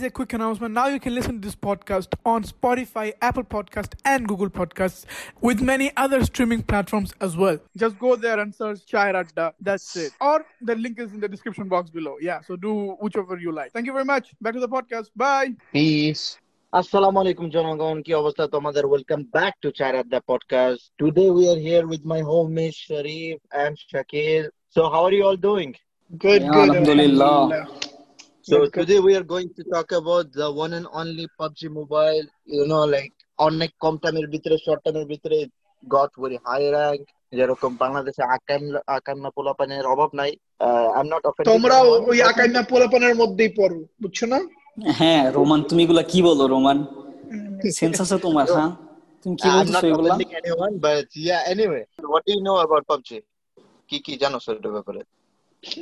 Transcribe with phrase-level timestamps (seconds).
[0.00, 0.72] guys, a quick announcement.
[0.72, 5.04] Now you can listen to this podcast on Spotify, Apple Podcast, and Google Podcasts,
[5.42, 7.58] with many other streaming platforms as well.
[7.76, 9.52] Just go there and search Chai Radda.
[9.60, 10.12] That's it.
[10.18, 12.16] Or the link is in the description box below.
[12.22, 13.72] Yeah, so do whichever you like.
[13.74, 14.32] Thank you very much.
[14.40, 15.08] Back to the podcast.
[15.24, 15.48] Bye.
[15.78, 16.24] Peace.
[16.72, 21.58] আসসালামু আলাইকুম জনগণ কি অবস্থা তোমাদের welcome back two চার আড্ডা podcast today we are
[21.66, 24.40] here with my homemate Sharif and Shakir
[24.74, 25.68] so how are you all doing
[26.24, 27.86] Good, Yeah, good.
[28.45, 32.25] So today we are going to talk about the one and only PUBG Mobile.
[32.47, 35.37] You know, like অনেক কম টাইমের ভিতরে short টাইমের ভিতরে
[35.83, 37.01] goat very high rank
[37.33, 38.63] যেরকম বাংলাদেশে আকান
[38.97, 40.31] আকান্না পোলাপানের অভাব নাই
[40.89, 41.77] I am not তোমরা
[42.09, 44.39] ওই আকাইনা পোলাপানের মধ্যেই পড়ো বুঝছ না
[44.99, 46.77] হ্যাঁ রোমান তুমি এগুলা কি বলো রোমান
[47.79, 48.71] সেন্স আছে তোমার হ্যাঁ
[49.23, 52.57] তুমি কি I'm বলছো not এগুলা offending anyone, but yeah, anyway, what do you know
[52.65, 53.09] about PUBG?
[53.89, 55.01] কি কি জানো সেটার ব্যাপারে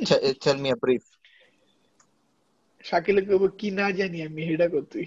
[0.08, 0.78] T- tell me a
[2.80, 2.90] brief.
[2.90, 5.06] শাকিলে কইব কি না জানি আমি হেডা করতুই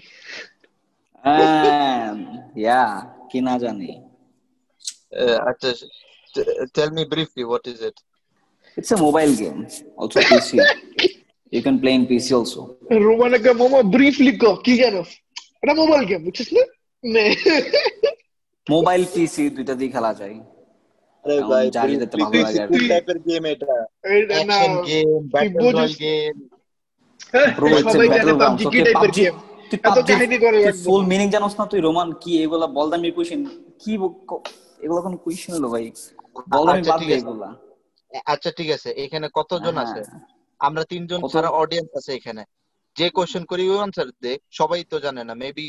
[2.56, 2.80] ইয়া
[3.30, 4.04] কি না জানি।
[5.22, 5.72] Uh, আচ্ছা,
[6.34, 7.96] t- tell me briefly what is it?
[8.78, 9.64] It's a mobile game
[9.96, 10.58] also PC
[11.52, 15.04] you can play in PC also রোমানকে মোমো ব্রিফলি কো কি জানো?
[15.62, 16.62] এটা মোবাইল গেম বুঝছিস না?
[17.04, 17.34] নে।
[18.70, 20.40] মোবাইল পিসি দুইটা দিয়ে খেলা যায়।
[21.24, 24.84] আরে এখন ভাই জানি যেতে ভালো লাগে। আর কি। টাইপের গেম এটা। এটা না অ্যাকশন
[24.84, 26.53] গেম ব্যাটল বুঝিস- রয়্যাল গেম
[27.56, 29.34] ব্রো সবাই জানে পাবজি কি টাইপের গেম
[29.88, 31.80] এত কাহিনী করে ফুল মিনিং জানোস না তুই?
[31.86, 33.10] রোমান কি এগুলা বলদামি
[33.82, 33.92] কি
[34.84, 35.84] এগুলা কোন কোয়েশ্চেন হলো ভাই?
[36.52, 37.48] বলদামি আচ্ছা, বাদ দে এগুলা।
[38.32, 40.00] আচ্ছা ঠিক আছে। এখানে কতজন হ্যাঁ। আছে?
[40.60, 42.42] আমরা তিনজন ছাড়া অডিয়েন্স আছে এখানে।
[42.96, 45.68] যে কোশ্চেন করি আনসার দে। সবাই তো জানে না মেবি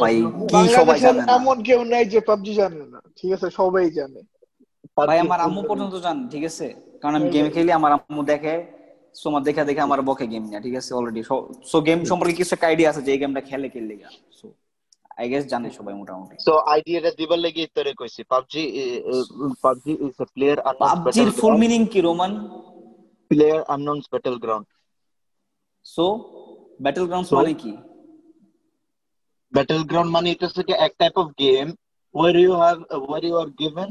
[0.00, 0.16] ভাই
[0.50, 1.32] কি সবাই জানে না?
[1.36, 3.46] এমন কেউ নাই যে পাবজি জানে না ঠিক আছে?
[3.58, 4.20] সবাই জানে।
[5.08, 6.66] ভাই আমার আম্মু পর্যন্ত জান ঠিক আছে?
[7.00, 8.54] কারণ আমি গেম খেলি আমার আম্মু দেখে।
[9.14, 10.90] সো আমার দেখে দেখে আমার বকে গেম নিয়ে ঠিক আছে?
[10.98, 11.22] অলরেডি
[11.70, 14.08] সো গেম সম্পর্কে কিছু একটা আইডিয়া আছে যে এই গেমটা খেলে খেললে গা
[14.38, 14.46] সো
[15.20, 18.62] আই গেস জানে সবাই মোটামুটি। সো আইডিয়াটা দিবার লাগি তোরে কইছি PUBG
[19.64, 22.32] PUBG is a player পাবজির full meaning কি Roman?
[23.30, 24.04] Player unknown's
[24.44, 24.66] battleground
[25.86, 26.04] so
[27.10, 27.36] battlegrounds So?
[27.38, 27.72] মানে কি?
[29.52, 31.66] ব্যাটল গ্রাউন্ড মানে এটা হচ্ছে কি এক type of game
[32.14, 32.80] where you have
[33.10, 33.88] where you are given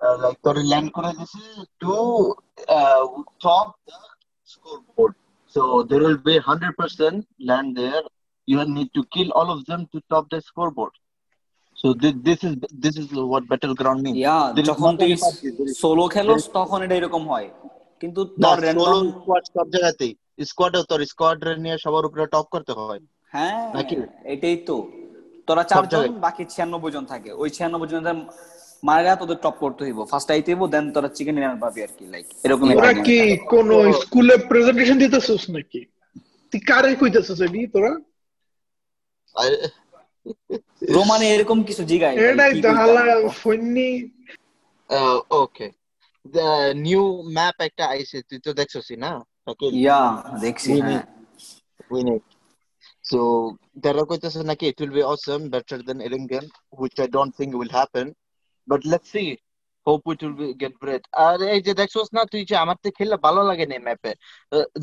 [0.00, 1.42] uh, like তোরে ল্যান্ড করে দিছে
[1.80, 1.94] টু
[3.86, 3.98] the
[4.48, 5.14] scoreboard
[5.54, 8.02] so there will be 100% land there
[8.48, 10.94] you need to kill all of them to top the scoreboard
[11.76, 12.54] so this, this is
[12.84, 14.38] this is what battleground means yeah
[14.70, 15.12] যখন তুই
[15.82, 17.48] solo খেলোস তখন এটা এরকম হয়
[18.02, 20.12] কিন্তু তোর র্যান্ডম স্কোয়াড সব জায়গাতেই
[20.50, 23.00] স্কোয়াডও তোর স্কোয়াড নিয়ে সবার উপরে টপ করতে হয়
[23.34, 23.60] হ্যাঁ?
[24.32, 24.76] এটাই তো
[25.48, 28.18] তোরা চারজন বাকি ছিয়ানব্বই জন থাকে ওই ছিয়ানব্বই জনের
[28.86, 32.04] মারা তোদের টপ করতে হইব। ফার্স্ট আইতে হইব দেন তোরা চিকেন ডিনার পাবি আর কি
[32.12, 33.18] লাইক এরকম তোরা কি
[33.52, 33.68] কোন
[34.02, 35.80] স্কুলে প্রেজেন্টেশন দিতেছিস নাকি?
[36.50, 37.92] তুই কারে কইতেছিস এডি তোরা?
[40.96, 43.02] রোমানে এরকম কিছু জিগায় এটাই তো হালা
[43.40, 43.90] ফন্নি।
[45.44, 45.70] okay.
[46.34, 46.48] The
[46.86, 47.04] new
[47.66, 49.10] একটা আইছে তুই তো দেখছসই না?
[49.84, 50.00] ইয়া
[50.44, 51.04] দেখছি হ্যাঁ।
[52.08, 52.24] need
[53.10, 53.20] so
[53.82, 56.44] তারা কইতেছে নাকি it will be awesome better than Eringen
[56.80, 58.06] which I don't think will happen.
[58.68, 59.24] But let's see
[59.86, 62.88] hope it will be get great আর এই যে দেখছস না তুই যে আমার তো
[62.98, 64.12] খেললে ভালো লাগে না ম্যাপে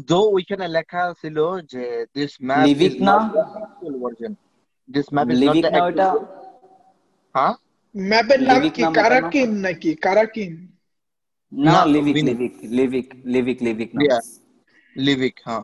[0.09, 1.37] দো ওইখানে লেখা ছিল
[1.71, 1.83] যে
[2.15, 3.17] this map Livic is না?
[4.03, 4.31] version.
[4.89, 6.09] This map is not না actual
[7.35, 7.53] হ্যাঁ
[7.95, 8.83] ম্যাপের নাম কি?
[9.11, 9.29] এটা?
[9.29, 9.91] কারাকিন নাকি?
[10.05, 10.51] কারাকিন
[11.51, 14.03] না লিভিক লিভিক লিভিক লিভিক লিভিক না।
[14.95, 15.63] লিভিক হ্যাঁ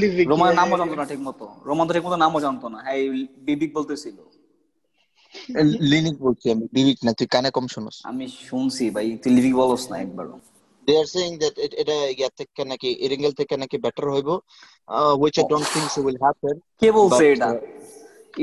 [0.00, 2.96] লিভিক রোমান নামও জানতো না ঠিক মতো রোমান তো ঠিক মতো নামও জানতো না। হ্যাঁ
[3.00, 3.08] এই
[3.46, 4.16] বিবিক বলতেছিল।
[5.92, 9.82] লিনিক বলছি আমি লিভিক না তুই কানে কম শুনস আমি শুনছি ভাই তুই লিভিক বলস
[9.90, 10.36] না একবারও
[10.88, 14.30] they are saying that it এটা ইয়া থেকে নাকি ইরিঙ্গেল থেকে নাকি বেটার হইব
[14.88, 17.58] uh, which I don't think so will happen কে বলছে এটা uh,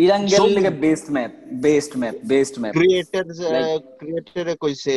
[0.05, 1.31] Erangel so- best map
[1.65, 4.95] best map best map creators uh, creator এ কইছে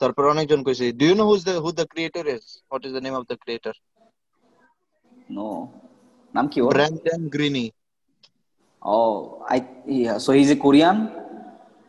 [0.00, 3.02] তারপর অনেকজন কইছে do you know who's the who the creator is what is the
[3.06, 3.74] name of the creator
[5.36, 5.48] no
[6.34, 7.66] নাম কি ওর Brandon Greeny
[8.82, 8.98] O
[9.52, 9.58] I
[10.24, 10.96] so he is a Korean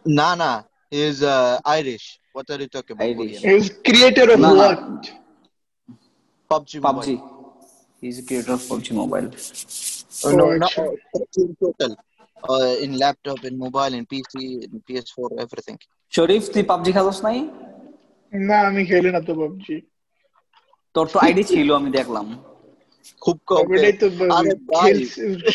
[0.05, 0.53] না না
[0.93, 3.39] he is uh, Irish what are you talking about Irish.
[3.39, 3.57] Korean?
[3.57, 4.81] Is creator of না, না। What
[6.51, 7.05] PUBG PUBG mobile.
[8.03, 9.27] He is a creator of PUBG mobile
[10.19, 10.89] Uh, no Oh, no actually.
[10.89, 11.93] uh, PUBG in total
[12.43, 14.33] uh, in laptop in mobile in PC
[14.67, 15.79] in PS4 everything
[16.13, 17.39] Sharif তুই PUBG খেলোস নাই
[18.33, 19.77] না আমি খেলি না তো PUBG
[20.95, 22.27] তোর তো ID ছিল আমি দেখলাম
[23.24, 23.68] খুব কম।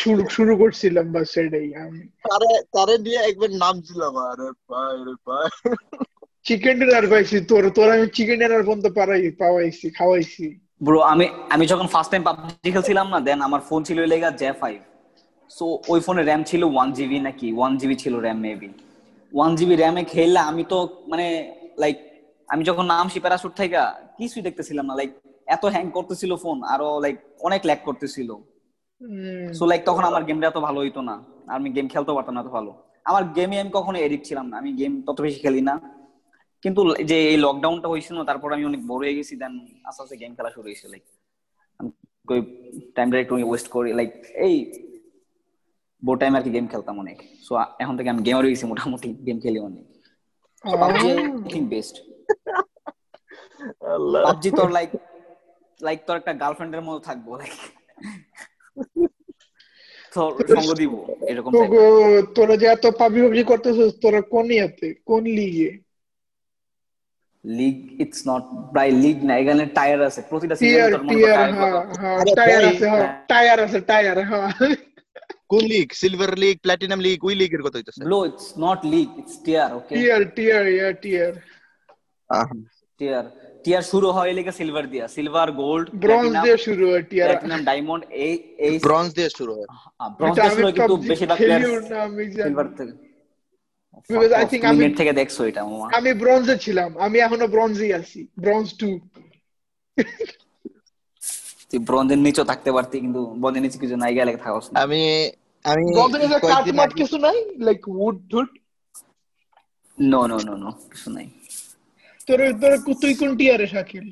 [0.03, 5.13] শুরু শুরু করছিলাম বাস সেটাই আমি। তারে তারে নিয়ে একবার নাম ছিলাম আরে ভাই রে
[5.27, 5.47] ভাই।
[6.45, 10.45] চিকেন ডিনার পাইছি তোর তোর আমি চিকেন ডিনার পর্যন্ত পারাই পাওয়াইছি খাওয়াইছি।
[10.85, 14.49] ব্রো আমি আমি যখন ফার্স্ট টাইম পাবজি খেলছিলাম না দেন আমার ফোন ছিল লেগা জে
[14.61, 14.77] ফাইভ
[15.51, 18.69] সো ওই ফোনে র্যাম ছিল ওয়ান জিবি নাকি ওয়ান জিবি ছিল র্যাম মেবি
[19.31, 20.77] ওয়ান জিবি র্যামে খেললে আমি তো
[21.11, 21.25] মানে
[21.81, 21.97] লাইক
[22.49, 23.77] আমি যখন নাম নামছি প্যারাশুট থেকে
[24.17, 25.11] কিছুই দেখতেছিলাম না লাইক
[25.47, 27.15] এত হ্যাং করতেছিল ফোন আরও লাইক
[27.47, 28.29] অনেক ল্যাগ করতেছিল।
[29.57, 31.15] সো লাইক তখন আমার গেমটা এত ভালো হইতো না
[31.49, 32.71] আর আমি গেম খেলতেও পারতাম না এত ভালো।
[33.09, 35.75] আমার গেমে আমি কখনো এডিক্ট ছিলাম না আমি গেম তত বেশি খেলি না।
[36.63, 39.53] কিন্তু যে এই লকডাউনটা হয়েছিল না, তারপর আমি অনেক বড় হয়ে গেছি দেন
[39.87, 41.03] আস্তে আস্তে গেম খেলা শুরু হয়েছে লাইক
[42.95, 44.11] টাইমটা একটু ওয়েস্ট করি লাইক
[44.45, 44.55] এই
[46.03, 47.51] বোর টাইম আর কি গেম খেলতাম অনেক। সো
[47.83, 49.85] এখন থেকে আমি গেমার হয়ে গেছি মোটামুটি গেম খেলি অনেক।
[50.63, 51.07] পাবজি
[51.55, 51.95] আই বেস্ট
[54.25, 54.89] পাবজি তোর লাইক
[55.81, 57.55] লাইক তোর একটা গার্লফ্রেন্ডের মতো থাকব লাইক
[60.13, 60.93] তোর সঙ্গ দিব
[61.29, 65.23] এরকম তো type এর। গো- তোরা যে এত পাবজি পাবজি করতেছিস তোরা কোন ইয়াতে কোন
[65.37, 65.69] লিগে
[67.43, 71.37] লিগ ইটস নট প্রায় লিগ না এখানে টায়ার আছে প্রতিটা টিয়ার সিজনে তোর মনে টিয়ার
[71.37, 74.49] টায়ার হ্যাঁ হ্যাঁ আরে টায়ার ভাই, আছে হ্যাঁ টায়ার আছে টায়ার হ্যাঁ।
[75.51, 79.35] কোন league silver league platinum league ওই লিগের কথা হইতাছে। Blow it's not league it's
[79.45, 81.31] tier okay tier tier yeah tier
[82.99, 83.25] tier
[83.67, 88.01] tier শুরু হয় লেগে সিলভার দিয়া। সিলভার গোল্ড ব্রোঞ্জ দিয়ে শুরু হয় টিয়ার প্লাটিনাম ডায়মন্ড
[88.25, 88.33] এই
[88.65, 89.67] এই ব্রঞ্জ দিয়ে শুরু হয়।
[90.17, 91.61] ব্রোঞ্জ দিয়ে শুরু আমি কিন্তু বেশিরভাগ প্লেয়ার।
[92.39, 92.93] সিলভার থেকে
[94.09, 95.61] Because I think আমি- থেকে দেখছ এটা
[95.97, 98.89] আমি ব্রোঞ্জে ছিলাম আমি এখনও ব্রোঞ্জেই আছি ব্রোঞ্জ টু
[101.71, 105.01] তুই ব্রোঞ্জের নিচেও থাকতে পারতি কিন্তু ব্রোঞ্জের নিচে কিছু নাই গেলে থাকস না। আমি
[105.65, 107.37] আমি ব্রোঞ্জের কাট কয়েকদিন মাট কিছু নাই?
[107.67, 108.49] লাইক উড টুড
[109.97, 111.27] নো নো নো নো কিছু নাই।
[112.27, 114.05] তোর তোর তুই কোন টিয়ারে শাকিল?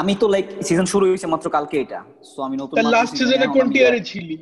[0.00, 2.00] আমি তো লাইক সিজন শুরু হয়েছে মাত্র কালকে এটা
[2.30, 4.36] সো আমি নতুন লাস্ট সিজনে কোন টিয়ারে ছিলি?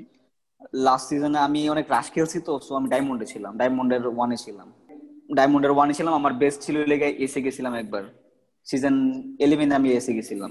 [0.87, 4.69] লাস্ট সিজনে আমি অনেক রাশ খেলছি তো সো আমি ডায়মন্ডে ছিলাম ডায়মন্ডের ওয়ানে ছিলাম।
[5.39, 8.05] ডায়মন্ডের ওয়ানে ছিলাম আমার বেস্ট ছিল লেগে এসে গেছিলাম একবার।
[8.67, 8.95] সিজন
[9.45, 10.51] ইলেভেন আমি এসে গেছিলাম।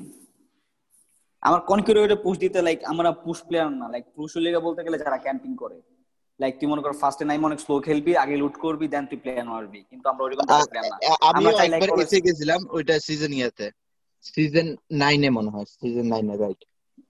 [1.43, 5.17] আমার কনকিউরেটে পুশ দিতে লাইক আমরা পুশ প্লেয়ার না লাইক পুশ লেগে বলতে গেলে যারা
[5.25, 5.77] ক্যাম্পিং করে।
[6.39, 10.09] লাইক তুই মনে কর ফার্স্টে অনেক স্লো খেলবি আগে লুট করবি দেন তুই মারবি কিন্তু
[10.09, 10.23] আমরা
[10.65, 13.67] প্লেয়ার না। আ- আমিও আমরা চাই একবার এসে গেছিলাম ওইটা সিজন ইয়াতে।
[14.23, 16.61] সিজন নাইনে মনে হয় সিজন নাইনে রাইট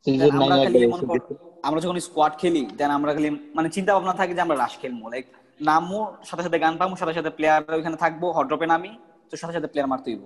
[0.06, 3.14] সিজন Then আমরা নাইনে খালি একবার মনে এসে কর আমরা যখন স্কোয়াড খেলি দেন আমরা
[3.14, 5.26] খালি মানে চিন্তা ভাবনা থাকে যে আমরা রাশ খেলব। লাইক
[5.62, 8.92] নামবো সাথে সাথে গান পাবো সাথে সাথে প্লেয়ার ওইখানে থাকব হট ড্রপে নামি
[9.32, 10.24] তো সাথে সাথে প্লেয়ার মারতে হইব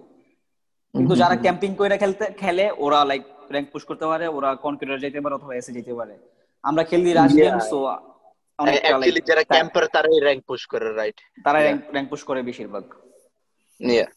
[0.94, 3.22] কিন্তু যারা ক্যাম্পিং করে খেলতে খেলে ওরা লাইক
[3.52, 6.16] র্যাঙ্ক পুশ করতে পারে ওরা কনকিউটার যেতে পারে অথবা এসে যেতে পারে।
[6.64, 7.78] আমরা খেলি রাশ গেম সো
[8.64, 11.60] অ্যাকচুয়ালি যারা ক্যাম্পার তারাই র্যাঙ্ক পুশ করে রাইট তারা
[11.94, 12.86] র্যাঙ্ক পুশ করে বেশিরভাগ।
[13.80, 14.08] ইয়া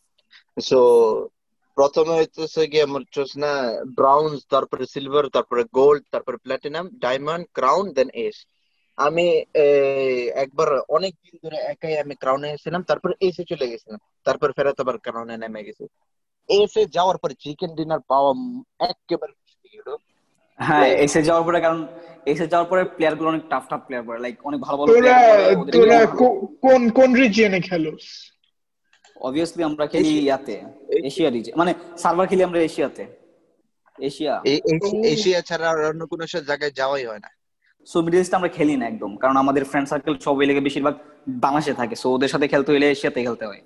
[0.60, 0.78] সো
[1.76, 3.52] প্রথমে হইতেছে কি আমার চোস না
[3.96, 8.36] ব্রাউন্স তারপরে সিলভার তারপরে গোল্ড তারপরে platinum diamond crown then ace
[8.98, 9.26] আমি
[10.42, 14.96] একবার অনেক দিন ধরে একাই আমি ক্রাউনে এসেছিলাম তারপর এসে চলে গেছিলাম। তারপর ফেরত আবার
[14.98, 15.84] ক্রাউনে নেমে গেছি।
[16.48, 18.32] এসে যাওয়ার পর চিকেন ডিনার পাওয়া
[18.90, 19.34] একেবারে।
[20.58, 21.86] হ্যাঁ এসে যাওয়ার পরে কারণ
[22.26, 25.18] এসে যাওয়ার পরে প্লেয়ারগুলো অনেক টাফ টাফ প্লেয়ার পড়ে। লাইক অনেক ভালো ভালো তোরা
[25.72, 26.06] তোরা
[26.62, 28.32] কোন কোন রিজিয়নে খেলোস?
[29.20, 33.06] অবভিয়াসলি আমরা খেলি ইয়াতে এশিয়া রিজন মানে সার্ভার খেলি আমরা এশিয়াতে।
[33.98, 34.42] এশিয়া।
[35.04, 37.28] এশিয়া ছাড়া আর অন্য কোনো জায়গায় যাওয়াই হয় না।
[37.86, 40.94] সো মিডল ইস্টে আমরা খেলি না একদম কারণ আমাদের ফ্রেন্ড সার্কেল সবাই লেগে বেশিরভাগ
[41.28, 43.60] বাংলাদেশে থাকে। সো ওদের সাথে খেলতে হলে এশিয়াতে খেলতে হয়।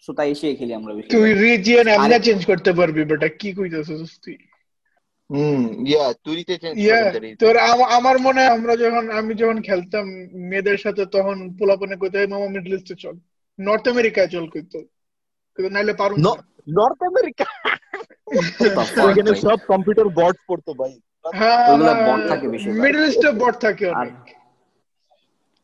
[0.00, 4.18] সো তাই এশিয়ায় খেলি আমরা বেশি তুই রিজিয়ন আরে- চেঞ্জ করতে পারবি বেটা কি কইতাছিস
[4.24, 4.36] তুই?
[7.90, 12.74] আমার মনে হয় আমরা যখন আমি যখন খেলতাম মেয়েদের সাথে তখন পোলাপনে কইতে মামা মিডল
[12.74, 13.14] ইস্টে চল।
[13.60, 14.78] নর্থ আমেরিকায় চল কইতো।
[15.58, 16.22] কিন্তু নাইলে পারুম
[16.68, 17.44] নর্থ আমেরিকা
[19.26, 19.40] ভাই?
[19.40, 21.00] সব কম্পিউটার বট পড়তো ভাই।
[21.34, 21.76] হ্যাঁ
[22.82, 24.14] মিডল ইস্টে বট থাকে আর অনেক।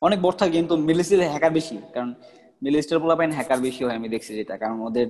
[0.02, 2.14] অনেক বড় থাকে কিন্তু মিডল ইস্টে হ্যাকার বেশি। কারণ
[2.62, 5.06] মিডল ইস্টের পোলা হ্যাকার বেশি হয় আমি দেখছি যেটা। কারণ ওদের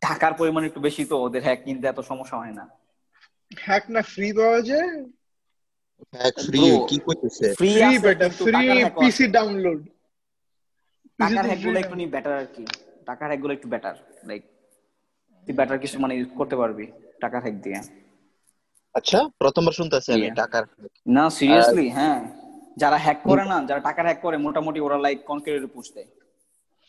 [0.00, 2.68] টাকার পরিমাণ একটু বেশি তো ওদের হ্যাক কিনতে এত সমস্যা হয় না।
[3.52, 4.92] হ্যাক না ফ্রি পাওয়া যায়?
[6.42, 7.46] ফ্রি কি করতেছে?
[7.58, 7.70] ফ্রি
[8.04, 8.64] বেটা ফ্রি
[9.00, 9.80] পিসি ডাউনলোড
[11.18, 12.64] টাকার হ্যাকগুলো একটু বেটার আর কি।
[13.06, 14.42] টাকার হ্যাকগুলো একটু বেটার লাইক
[15.46, 16.84] তুই বেটার কিছু মানে use করতে পারবি
[17.20, 17.80] টাকার হ্যাক দিয়ে।
[18.94, 20.64] আচ্ছা প্রথমবার শুনতেছি আমি টাকার
[21.06, 22.18] না সিরিয়াসলি হ্যাঁ।
[22.76, 26.08] যারা হ্যাক করে না যারা টাকার হ্যাক করে মোটামুটি ওরা লাইক কনক্রিটের পুষ দেয়।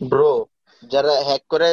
[0.01, 0.31] ব্রো
[0.83, 1.69] যারা হ্যাক করে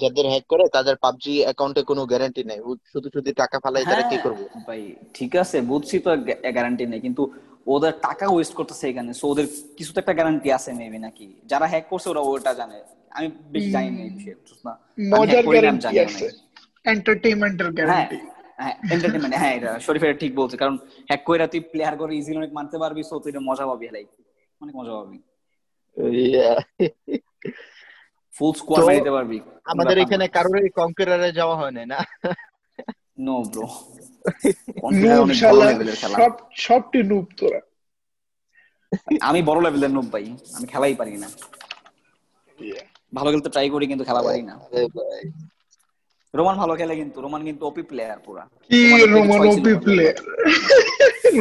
[0.00, 4.02] যাদের হ্যাক করে তাদের পাবজি অ্যাকাউন্টে কোনো গ্যারান্টি নেই। ও শুধু শুধু টাকা ফালাই তারা
[4.02, 4.44] কি হ্যাঁ, করবে?
[4.68, 4.80] ভাই
[5.14, 6.10] ঠিক আছে বুঝছি তো
[6.56, 7.22] গ্যারান্টি নেই কিন্তু
[7.66, 9.46] ওদের টাকা ওয়েস্ট করতেছে এখানে সো ওদের
[9.78, 11.26] কিছু তো একটা গ্যারান্টি আছে মেবি নাকি?
[11.46, 12.78] যারা হ্যাক করছে ওরা ওটা জানে।
[13.12, 14.72] আমি বেশি জানি না এই বিষয়ে বুঝছ না?
[14.94, 16.26] আমি মজার করি না, গ্যারান্টি জানি না আছে।
[16.86, 18.18] এন্টারটেইনমেন্টের হ্যাঁ গ্যারান্টি
[18.58, 18.74] হ্যাঁ
[19.42, 20.74] হ্যাঁ এটা শরীফ ঠিক বলছে কারণ
[21.08, 24.08] হ্যাক কইরা তুই প্লেয়ার করে ইজিলি অনেক মারতে পারবি সো তুই এটা মজা পাবি লাইক
[24.60, 25.18] অনেক মজা পাবি.
[28.40, 31.98] ফুল স্কোয়াড মেরে পারবি। আমাদের এখানে কারোর কনকারারে যাওয়া হয় না।
[33.26, 33.66] নো ব্রো
[36.14, 37.60] সব সবটি নুব তোরা।
[39.20, 40.24] আমি বড় লেভেলের নুব ভাই।
[40.56, 41.28] আমি খেলাই পারি না।
[43.12, 44.54] ভালো খেলতে ট্রাই করি কিন্তু খেলা পারি না।
[46.34, 48.80] রোমান ভালো খেলে কিন্তু রোমান কিন্তু ওপি প্লেয়ার পুরা। কি
[49.14, 50.16] Roman OP player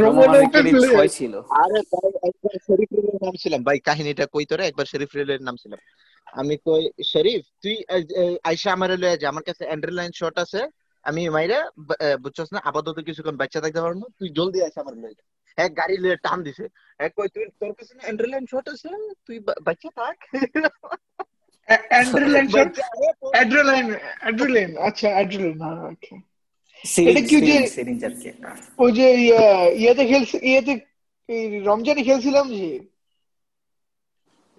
[0.03, 4.63] Roman OP player ছিল। আরে ভাই একবার শরীফ রিলের নাম ছিলাম। ভাই কাহিনীটা কই তোরে?
[4.65, 5.79] একবার শরীফ রিলের নাম ছিলাম।
[6.27, 7.75] আমি কই শরীফ তুই
[8.43, 10.61] আইসা আমার লয়ে যা। আমার কাছে অ্যান্ডারলাইন শট আছে।
[11.05, 11.59] আমি মাইরা
[12.17, 12.59] বুঝছস না?
[12.63, 15.23] আপাতত কিছুক্ষণ বাচ্চা থাকতে পারব না। তুই জলদি আইসা আমার লয়ে যা।
[15.57, 16.65] এক গাড়ি লয়ে টান দিছে।
[16.99, 18.89] এক কই তুই তোর কাছে অ্যান্ডারলাইন শট আছে?
[19.27, 20.17] তুই বাচ্চা থাক।
[21.89, 22.71] অ্যাড্রেনালাইন শট
[23.33, 23.87] অ্যাড্রেনালাইন
[24.19, 26.15] অ্যাড্রেনালাইন আচ্ছা অ্যাড্রেনালাইন হ্যাঁ ওকে
[26.83, 27.65] সিরিঞ্জ এটা কি যে-
[28.43, 30.73] আর ওই যে ইয়া- ইয়েতে খেলছি ইয়েতে
[31.29, 32.69] এই রমজানে খেলছিলাম যে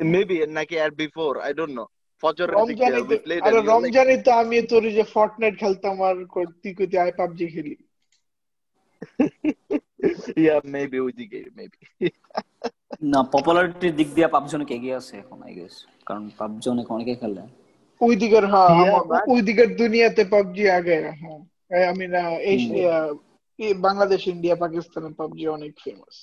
[0.01, 1.85] মেবি নাকি আর বিফোর আই ডোন্ট নো
[2.23, 3.17] ফজর রমজানে we তো
[3.47, 6.17] আরে রমজানে তো আমি তোর যে ফর্টনাইট খেলতাম আর
[6.63, 7.75] তুই কইতে আই পাবজি খেলি।
[10.37, 11.79] Yeah maybe ওইদিকে maybe.
[13.13, 15.75] না পপুলারিটির দিক দিয়ে পাবজি অনেক এগিয়ে আছে এখন আই গেস
[16.07, 17.43] কারণ পাবজি অনেক অনেকে খেলে।
[18.01, 18.71] ওই দিকের হ্যাঁ
[19.33, 21.41] ওই দিকের দুনিয়াতে পাবজি আগে হ্যাঁ।
[21.93, 22.95] আমি না এশিয়া
[23.87, 26.17] বাংলাদেশ ইন্ডিয়া পাকিস্তানে পাবজি অনেক ফেমাস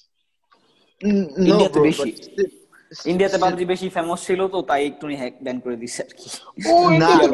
[1.41, 2.09] ইন্ডিয়াতে বেশি।
[3.11, 6.27] ইন্ডিয়াতে পাবজি বেশি ফেমাস ছিল তো তাই একটু হ্যাক ব্যান করে দিছে আর কি।
[6.67, 6.69] ও
[7.01, 7.27] না, হয়ে.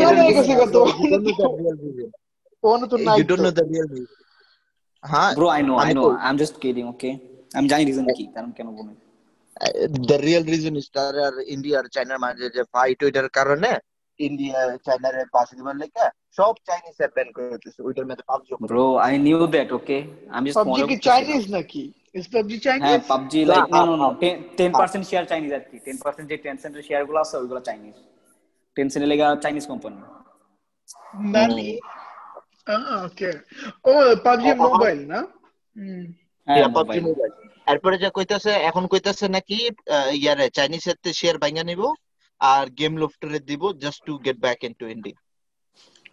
[2.63, 4.15] ওখানে তো নাই don't know the real reason.
[5.03, 7.09] হ্যাঁ ব্রো আই নো আই আমি no I am just kidding okay
[7.57, 8.93] আমি জানি রিজন কি কারণ কেন বলে
[10.09, 13.71] দ্য রিয়েল রিজন ইজ তার আর ইন্ডিয়া আর চায়নার মাঝে যে ফাইট ওইটার কারণে
[14.19, 16.05] ইন্ডিয়া চায়নার পাশে দিবার লেগে
[16.37, 19.97] সব চাইনিজ অ্যাপ ব্যান করে দিতেছে ওইটার মধ্যে PUBG bro I knew that okay
[20.37, 21.83] আমি জাস্ট পাবজি কি চাইনিজ নাকি?
[22.15, 24.07] ইজ পাবজি হ্যাঁ PUBG like no no no
[24.57, 27.95] ten percent share Chinese আর কি। টেন পার্সেন্ট যে টেনসেন্টের শেয়ারগুলো আছে ওইগুলো চাইনিজ
[28.77, 29.97] টেনসেন্টের লেগা চাইনিজ কোম্পানি
[31.33, 31.67] নানি
[33.05, 33.31] ওকে
[33.85, 33.91] ও
[34.25, 35.19] পাবজি ও। মোবাইল না?
[36.47, 37.31] হ্যাঁ পাবজি মোবাইল মোবাইল
[37.67, 39.57] এরপরে যা কইতাছে এখন কইতাছে নাকি
[40.17, 41.81] ইয়ারে চাইনিজ এর শেয়ার ভাঙা নিব
[42.41, 45.17] আর গেম লফটারে দিব just to get back into India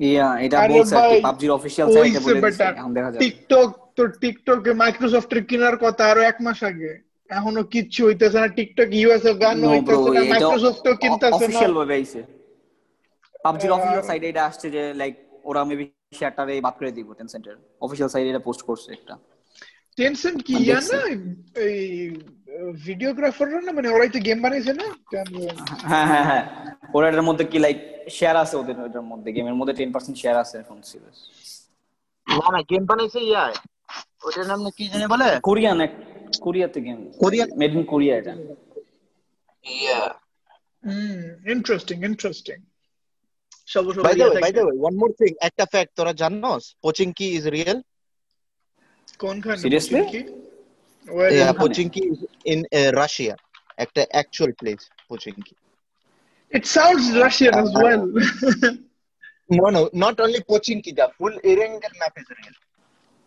[0.00, 2.38] yeah এটা বলছে কি পাবজির অফিসিয়াল সাইটে বলে
[2.72, 3.68] এখন দেখা যাবে। টিকটক
[4.00, 6.92] তো টিকটকে মাইক্রোসফটের কেনার কথা আরও এক মাস আগে।
[7.30, 11.36] এখনও কিচ্ছু হইতেছে না। টিকটক ইউএস এ ব্যান নো ব্রো হইতেছে না মাইক্রোসফটও কিনতেছে না।
[11.40, 12.20] অফিসিয়াল ভাবে আইছে।
[13.44, 15.14] পাবজির আহ, অফিসিয়াল সাইটে এটা আসছে যে লাইক
[15.44, 15.84] ওরা মেবি
[16.18, 19.14] শেয়ারটারে বাদ করে দিব টেনসেন্টের অফিসিয়াল সাইটে এটা পোস্ট করছে একটা।
[19.98, 20.98] টেনসেন্ট কি ইয়া না
[21.64, 21.78] এই
[22.86, 23.72] ভিডিওগ্রাফাররা না?
[23.78, 24.86] মানে ওরাই তো গেম বানাইছে না?
[25.90, 26.44] হ্যাঁ হ্যাঁ হ্যাঁ।
[26.96, 27.78] ওরা এটার মধ্যে কি লাইক
[28.10, 29.28] শেয়ার আছে ওদের ওটার মধ্যে?
[29.36, 31.18] গেমের মধ্যে টেন পার্সেন্ট শেয়ার আছে এখন সিরিয়াস
[32.26, 33.44] না না গেম বানাইছে ইয়া
[34.22, 35.28] ওটার নাম কি জানি বলে?
[35.42, 35.92] কোরিয়ান এক
[36.40, 38.34] কোরিয়াতে game Korean made in Korea এটা।
[39.64, 40.00] Yeah
[40.84, 41.20] hmm
[41.54, 42.58] interesting interesting
[44.06, 47.44] by the way by the way one more thing একটা ফ্যাক্ট তোরা জানোস পোচিংকি ইজ
[47.56, 47.78] রিয়েল
[49.18, 49.60] কোনখানে?
[50.12, 50.30] কি is-
[51.06, 51.58] কোনখানে?
[51.62, 52.02] পোচিংকি
[52.52, 52.60] ইন
[53.00, 53.34] রাশিয়া
[53.84, 55.54] একটা actual place Pochinki
[56.52, 58.02] It sounds Russian as well.
[59.58, 62.56] No, no, not only Pochinki, the full Erangel map is real.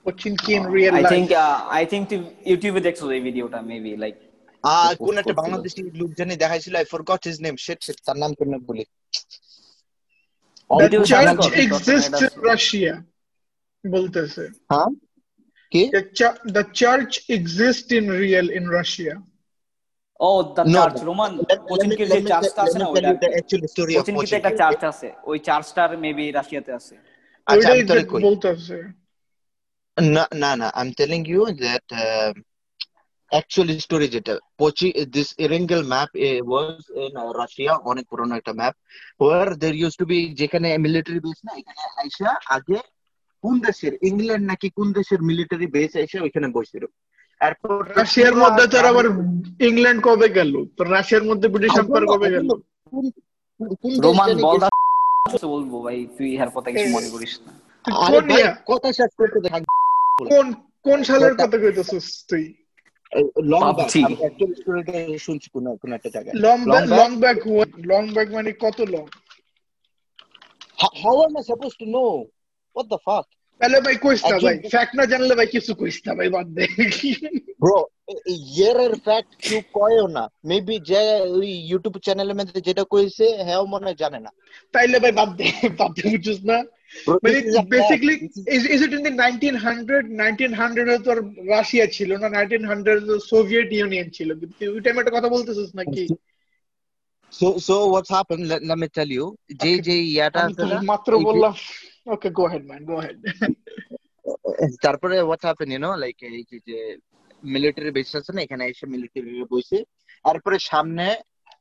[0.05, 1.11] Pochinki in real I life.
[1.13, 1.29] Think
[1.75, 2.07] I think
[2.51, 4.15] ইউটিউবে দেখছ এই ভিডিওটা maybe like
[4.63, 8.31] আহ কোন একটা। বাংলাদেশি লোক জানি দেখাইছিল I forgot his name shit shit তার নাম
[8.39, 8.83] কেন বলি
[10.69, 12.93] The church exists in Russia.
[13.83, 14.89] বলতেছে হ্যাঁ
[15.71, 15.81] কি
[16.55, 19.13] The, church exists in real in Russia.
[20.73, 20.81] No,
[21.69, 23.09] কোচিনকির যে চার্চটা আছে না ওইটা
[23.97, 26.95] কোচিনকিতে একটা চার্চ আছে ওই চার্চটার মেবি রাশিয়াতে আছে
[27.47, 28.77] আচ্ছা আমি তোরে কই বলতেছে
[29.97, 31.85] না না না I am telling you that
[33.39, 38.53] actual story যেটা Pochi this Erangel map uh, was in uh, Russia অনেক পুরনো একটা
[38.59, 38.73] map
[39.23, 42.79] where there used to be যেখানে মিলিটারি বেস না এখানে আইসা আগে
[43.43, 46.83] কোন দেশের ইংল্যান্ড নাকি কোন দেশের মিলিটারি বেস আইসা ওইখানে বসছিল।
[47.41, 49.05] এরপর রাশিয়ার মধ্যে তোর আবার
[49.69, 50.53] ইংল্যান্ড কবে গেল?
[50.77, 52.49] তো রাশিয়ার মধ্যে ব্রিটিশ এম্পায়ার কবে গেল?
[54.05, 55.47] রোমান জানি বল গেছে?
[55.53, 57.51] বলব ভাই তুই ইহার কথা কিছু মনে করিস না।
[58.09, 58.23] কোন
[58.69, 59.63] কথা শেষ করতে দেখ।
[60.17, 60.53] কোন
[60.83, 62.53] কোন সালের কথা- কইতেছিস তুই?
[65.17, 66.35] শুনছি কোন কোন একটা জায়গায়।
[66.85, 67.47] লং ব্যাক
[67.85, 69.05] লং ব্যাক মানে কত long
[71.03, 72.11] how am I supposed to know?
[72.75, 73.25] What the fuck?
[73.61, 76.67] তাহলে ভাই কইস না ভাই ফ্যাক্ট না জানলে ভাই কিছু কইস না ভাই বাদ দে।
[77.61, 83.61] ব্রো ইয়ারের ফ্যাক্ট কেউ কয়ও না। মেবি যে ওই ইউটিউব চ্যানেলের মধ্যে যেটা কইছে হ্যাঁ
[83.65, 84.31] মনে হয় জানে না।
[84.73, 85.47] তাইলে ভাই বাদ দে
[85.79, 86.57] বাদ দে বুঝছিস না?
[87.07, 87.69] Bro, মানে this is a fact.
[87.69, 91.17] Basically This is- is is it in the 1900 1900 এ তোর
[91.47, 94.29] রাশিয়া ছিল না 1900 সোভিয়েত ইউনিয়ন ছিল?
[94.51, 96.03] তুই ওই টাইমে একটা কথা বলতেছিস নাকি?
[97.33, 98.43] So so what's happened?
[98.47, 99.25] Let, let me tell you
[99.61, 101.53] যে যে ইয়াটা আমি আছে তো না মাত্র এই যে- বললাম।
[102.05, 103.17] Okay go head man go head
[104.81, 106.79] তারপরে what happen you know like এই যে যে
[107.53, 109.79] মিলিটারি বেস আছে না এখানে এসে মিলিটারি বসে
[110.25, 111.05] তারপরে সামনে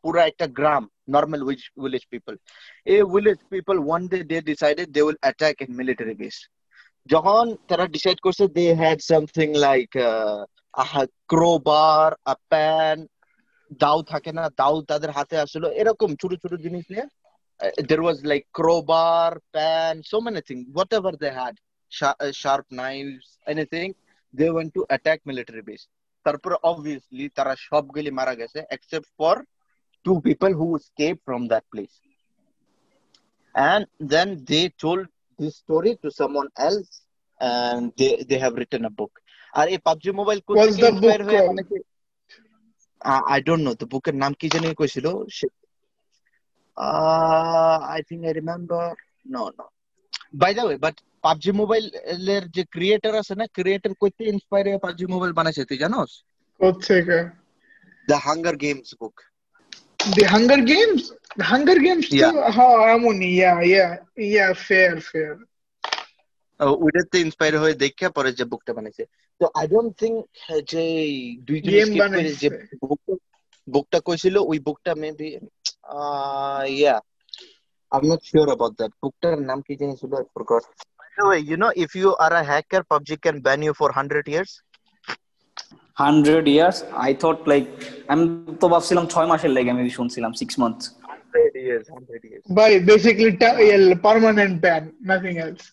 [0.02, 0.84] পুরো একটা গ্রাম
[1.14, 1.40] নর্মাল
[1.84, 2.34] ভিলেজ পিপল
[2.86, 6.36] এই village people one day they decided they will attack in military base
[7.12, 9.90] যখন তারা ডিসাইড করছে they had something like
[11.30, 12.96] crowbar a pan
[13.82, 17.06] দাও থাকে না দাও তাদের হাতে আসলো। এরকম ছোট ছোট জিনিস নিয়ে
[17.88, 21.54] there was like crowbar pan so many things whatever they had
[21.92, 22.66] uh, sharp
[23.46, 23.90] anything
[24.33, 25.85] they went to attack military base
[26.25, 29.33] তারপরে obviously তারা সবগুলি মারা গেছে except for
[30.05, 31.95] two people who escaped from that place
[33.55, 33.83] and
[34.13, 35.03] then they told
[35.39, 36.91] this story to someone else
[37.41, 39.13] and they they have written a book
[39.53, 41.59] আর এই PUBG mobile What's the book called?
[43.31, 45.55] I don't know তো বুকের নাম কি জানি কইছিল সে-
[46.77, 48.81] Uh, I think I remember.
[49.25, 49.65] No, no.
[50.33, 50.63] By the
[51.24, 51.86] PUBG Mobile
[52.36, 56.10] এর যে ক্রিয়েটর আছে না ক্রিয়েটর কইতে ইন্সপায়ার হয়ে PUBG Mobile বানাইছে তুই জানোস?
[56.60, 57.18] কোথেকে
[58.08, 59.16] the Hunger Games book
[60.16, 62.32] the Hunger Games Yeah.
[62.32, 62.40] too?
[62.56, 63.90] হ্যাঁ এমনই yeah yeah
[64.34, 65.34] yeah fair fair.
[66.84, 69.02] ওইটাতে ইন্সপায়ার হয়ে দেখে পরে যে বুকটা বানাইছে।
[69.40, 70.16] তো আই ডোন্ট থিংক
[70.70, 70.84] যে
[71.48, 72.10] দুইজন
[72.42, 72.48] যে
[73.68, 75.28] বুকটা কইছিল ওই বুকটা maybe
[76.78, 76.96] yeah
[77.92, 80.64] I'm not sure about that বুকটার নাম কি জানি ছিল I forgot.
[81.16, 83.88] By the way, you know, if you are a hacker, PUBG can ban you for
[83.90, 84.52] 100 years.
[86.02, 87.64] Hundred years I thought like
[88.12, 88.24] আমি
[88.62, 90.78] তো ভাবছিলাম ছয় মাসের লেগে আমি শুনছিলাম six month
[91.34, 92.42] 100 years, 100 years.
[92.58, 93.32] by basically
[94.06, 95.64] permanent ban nothing else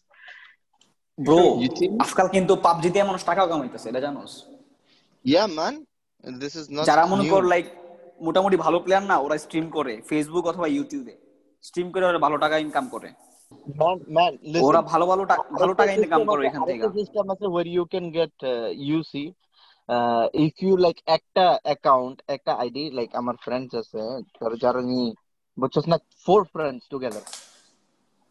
[1.78, 1.92] think?
[2.04, 4.32] আজকাল কিন্তু পাবজিতে মানুষ টাকাও কামাইতেছে এটা জানোস
[5.26, 5.74] Yeah, man.
[6.24, 7.24] This is not যারা মনে.
[7.34, 7.66] কর লাইক
[8.28, 11.14] মোটামুটি ভালো প্লেয়ার না ওরা স্ট্রিম করে ফেসবুক অথবা ইউটিউবে
[11.64, 13.10] স্ট্রিম করে ওরা ভালো টাকা ইনকাম করে.
[14.64, 17.46] ওরা ভালো ভালো ভালো টাকা ইনকাম করে এখান থেকে। system আছে
[17.92, 19.32] get uh, UC.
[19.90, 24.22] Uh, if you like একটা account, একটা ID, like আমার friends আছে,
[24.62, 25.14] যারা নি
[25.60, 25.98] বুঝছস না?
[26.28, 27.22] Friends together.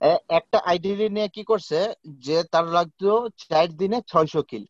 [0.00, 1.92] এ- একটা আইডি নিয়ে কি করছে?
[2.08, 4.64] যে তার লাগতো চার দিনে ছয়শো কিল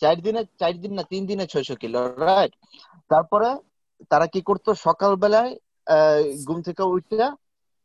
[0.00, 2.52] চার দিনে চার দিন না তিন দিনে ছয়শো কিল রাইট
[3.08, 3.56] তারপরে
[4.08, 4.74] তারা কি করতো?
[4.74, 7.30] সকালবেলায় আহ, ঘুম থেকে উঠে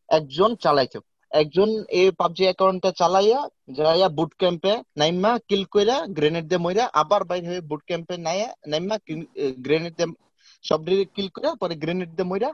[0.09, 0.99] একজন চালাইতো।
[1.31, 3.39] একজন এই পাবজি অ্যাকাউন্টটা চালাইয়া
[3.77, 8.49] যাইয়া বুট ক্যাম্পে নাইমা কিল কইরা গ্রেনেড দিয়ে মইরা আবার বাইর হয়ে বুট ক্যাম্পে নাইয়া
[8.67, 8.95] নাইমা
[9.65, 10.09] গ্রেনেড দিয়ে
[10.63, 10.79] সব
[11.15, 12.49] কিল করে পরে গ্রেনেড দিয়ে মইরা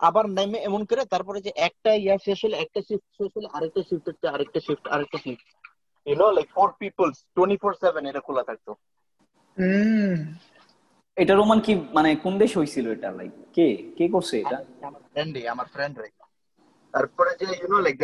[0.00, 3.82] আবার নাইমে এমন করে তারপরে যে একটা ইয়া শেষ হলে একটা শিফট শেষ হলে আরেকটা
[3.88, 5.46] শিফট হচ্ছে আরেকটা শিফট আরেকটা shift
[6.06, 8.70] you know like four peoples twenty four seven এটা খোলা থাকতো.
[11.16, 13.08] এটা রোমান কি মানে কোন দেশ হইছিল এটা?
[13.18, 13.66] লাইক কে?
[13.96, 14.58] কে করছে এটা?
[14.88, 16.08] আমার ফ্রেন্ড আমার ফ্রেন্ড রে।
[16.94, 17.98] তারপরে যে ইউ নো লাইক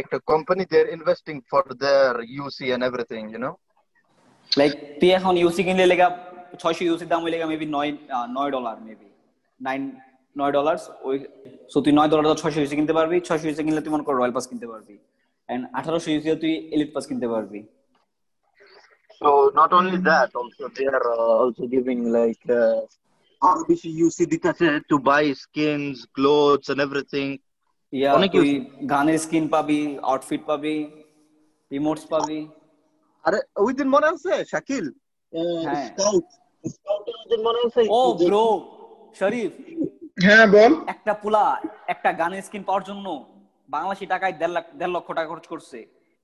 [0.00, 3.50] একটা company they're investing for their UC and everything you know
[4.52, 6.08] like তুই এখন ইউসি কিনলে লেগা
[6.62, 9.08] ছয়শো ইউসি দাম হইলে মেবি নয় আহ, নয় ডলার মেবি
[9.60, 9.80] নাইন
[10.36, 10.76] নয় ডলার
[11.08, 11.16] ওই
[11.72, 14.34] সো তুই নয় ডলার ছয়শো ইউসি কিনতে পারবি ছয়শো ইউসি কিনলে তুই মনে কর রয়্যাল
[14.36, 14.94] পাস কিনতে পারবি।
[15.48, 17.60] এন্ড আঠারোশো ইউসি তুই এলিট পাস কিনতে পারবি।
[19.20, 19.28] So
[19.60, 22.78] not only that, also they are uh, also giving like uh,
[23.42, 27.30] আরও বেশি ইউসি দিতেছে to buy skins, clothes and everything.
[28.16, 28.50] অনেক তুই
[28.92, 29.80] গানের স্কিন পাবি
[30.10, 30.76] আউটফিট পাবি
[31.70, 32.40] রিমোটস পাবি।
[33.24, 34.34] আরে ওই দিন মনে আছে?
[34.52, 34.86] শাকিল?
[35.66, 35.86] হ্যাঁ।
[36.74, 37.82] স্কাউট ওই দিন মনে আছে?
[37.98, 38.44] ও ব্রো
[39.20, 39.52] শরীফ।
[40.24, 41.44] হ্যাঁ বল। একটা পোলা
[41.94, 43.06] একটা গানের স্কিন পাওয়ার জন্য
[43.74, 45.78] বাংলাদেশি টাকায় দেড় লাখ দেড় লক্ষ টাকা খরচ করছে।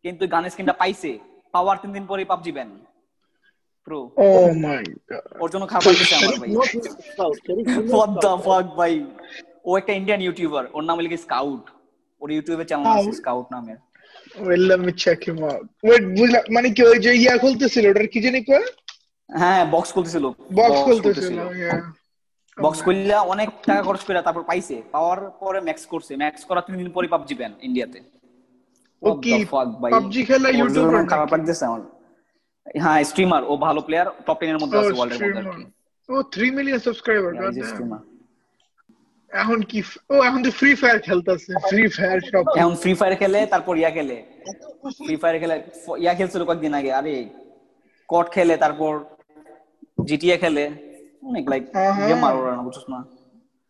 [0.05, 1.11] কিন্তু গানের স্কিনটা পাইছে।
[1.55, 2.71] পাওয়ার তিন দিন পরে পাবজি ব্যান
[3.87, 4.01] প্রো
[5.43, 5.93] ওর জন্য আমার
[6.43, 6.51] ভাই।
[8.79, 8.95] ভাই?
[9.69, 11.65] ও একটা ইন্ডিয়ান ইউটিউবার ওর নাম লিখে স্কাউট
[12.23, 13.79] ওর ইউটিউবে চ্যানেল আছে স্কাউট নামের।
[14.47, 15.65] wait let me check him out.
[15.89, 18.67] Wait বুঝলাম মানে কি ওই যে ইয়া খুলতেছিল ওটার কি জানি কয়?
[19.31, 20.25] হ্যাঁ বক্স খুলতেছিল।
[20.59, 21.39] বক্স খুলতেছিল
[22.65, 26.75] বক্স খুললা অনেক টাকা খরচ করে তারপর পাইছে। পাওয়ার পরে ম্যাক্স করছে। ম্যাক্স করা তিন
[26.81, 27.99] দিন পরে পাবজি ব্যান ইন্ডিয়াতে
[29.03, 29.33] ও কি
[29.93, 31.83] PUBG খেলা ইউটিউবার খারাপ লাগতেছে আমার।
[32.83, 35.65] হ্যাঁ স্ট্রিমার ও ভালো প্লেয়ার টপ 10 এর মধ্যে আছে ওয়ার্ল্ডের মধ্যে
[36.09, 37.33] ও 3 মিলিয়ন সাবস্ক্রাইবার
[37.71, 38.01] streamer.
[39.33, 39.79] এখন কি
[40.13, 43.91] ও এখন তো ফ্রি ফায়ার খেলতেছে। ফ্রি ফায়ার সব এখন ফ্রি ফায়ার খেলে তারপর ইয়া
[43.97, 44.17] খেলে।
[45.07, 45.57] ফ্রি ফায়ার খেলে
[46.05, 47.17] ইয়া খেলছিল কয়েকদিন আগে আরে
[48.09, 48.93] কট খেলে তারপর
[50.09, 50.65] জিটিএ খেলে।
[51.31, 53.01] অনেক লাইক আহা। গেম আর না বুঝছিস না।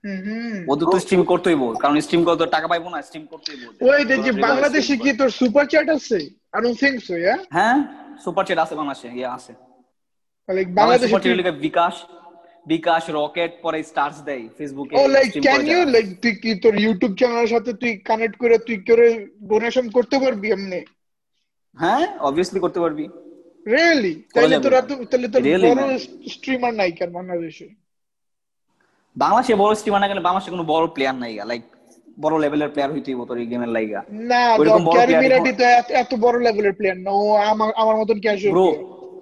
[0.05, 3.73] হুম ওদের তো স্ট্রিম করতেই বল কারণ স্ট্রিম করতে টাকা পাইবো না স্ট্রিম করতেই বল।
[3.91, 6.19] ওই যে যে বাংলাদেশে কি তোর সুপার চ্যাট আছে?
[6.55, 7.77] I don't think so yeah হ্যাঁ
[8.25, 9.53] সুপার চ্যাট আছে বাংলাদেশে ইয়া আছে।
[10.49, 11.17] লাইক বাংলাদেশে
[11.67, 11.95] বিকাশ।
[12.67, 17.13] বিকাশ রকেট পরে স্টার্স দেয় ফেসবুকে ও লাইক ক্যান ইউ লাইক তুই কি তোর ইউটিউব
[17.15, 19.07] চ্যানেলের সাথে তুই কানেক্ট করে তুই করে
[19.43, 20.81] ডোনেশন করতে পারবি এমনি?
[21.77, 23.05] হ্যাঁ অবভিয়াসলি করতে পারবি।
[23.67, 27.67] রিয়েলি তাহলে। তোরা তো তাহলে তোর বড় স্ট্রিমার নাই কেন বাংলাদেশে?
[29.17, 31.63] বাংলাদেশে বড় স্ট্রিমার না গেলে বাংলাদেশে কোনো বড় প্লেয়ার নাই লাইক
[32.21, 35.59] বড় লেভেলের প্লেয়ার হইতেই তোর এই গেমের লাইগা। না ওইরকম বড় ক্যারি player মিনাটি এখন-
[35.59, 38.55] তো এত- এত বড় লেভেলের প্লেয়ার না। ও আমার আমার মতন ক্যাজুয়াল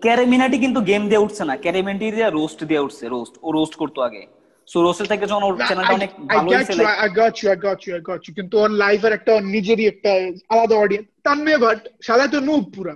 [0.05, 4.01] ক্যারেমিনাটি কিন্তু গেম দিয়ে উঠছে না। ক্যারেমিনাটি দিয়ে রোস্ট দিয়ে উঠছে রোস্ট ও রোস্ট করতো
[4.09, 4.23] আগে।
[4.69, 6.73] সো রোস্টের থেকে যখন ওর চ্যানেলটা অনেক ভালো হয়েছে
[7.05, 10.11] I got you I got you I got you কিন্তু ওর লাইফের একটা নিজেরই একটা
[10.53, 12.95] আলাদা অডিয়েন্স তানমীয় ভাট সাদা তো নুব পুরা।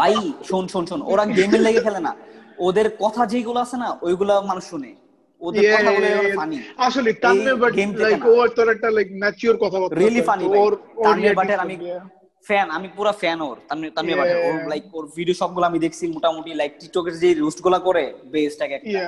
[0.00, 0.14] ভাই
[0.48, 2.12] শোন শোন শোন ওরা গেমের লেগে খেলে না।
[2.66, 4.90] ওদের কথা যেগুলো আছে না ওইগুলা মানুষ শুনে।
[5.46, 6.36] ওদের yeah, yeah.
[6.38, 6.56] ফানি
[6.86, 7.10] আসলে
[7.76, 10.72] game থেকে লাইক না। ও তোর একটা লাইক ম্যাচিওর কথা বলতে রিয়েলি ফানি ওর ওর
[11.04, 11.76] তানভীর বাটের আমি.
[12.48, 14.16] ফ্যান আমি পুরো ফ্যান ওর তানভীর.
[14.20, 18.58] বাটের ওর লাইক ওর ভিডিও সবগুলো আমি দেখছি মোটামুটি লাইক টিকটকের যে রোস্টগুলা করে বেস্ট
[18.66, 19.00] এক একটা।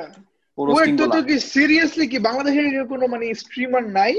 [1.29, 4.15] কি সিরিয়াসলি কি বাংলাদেশের কোনো মানে স্ট্রিমার নাই?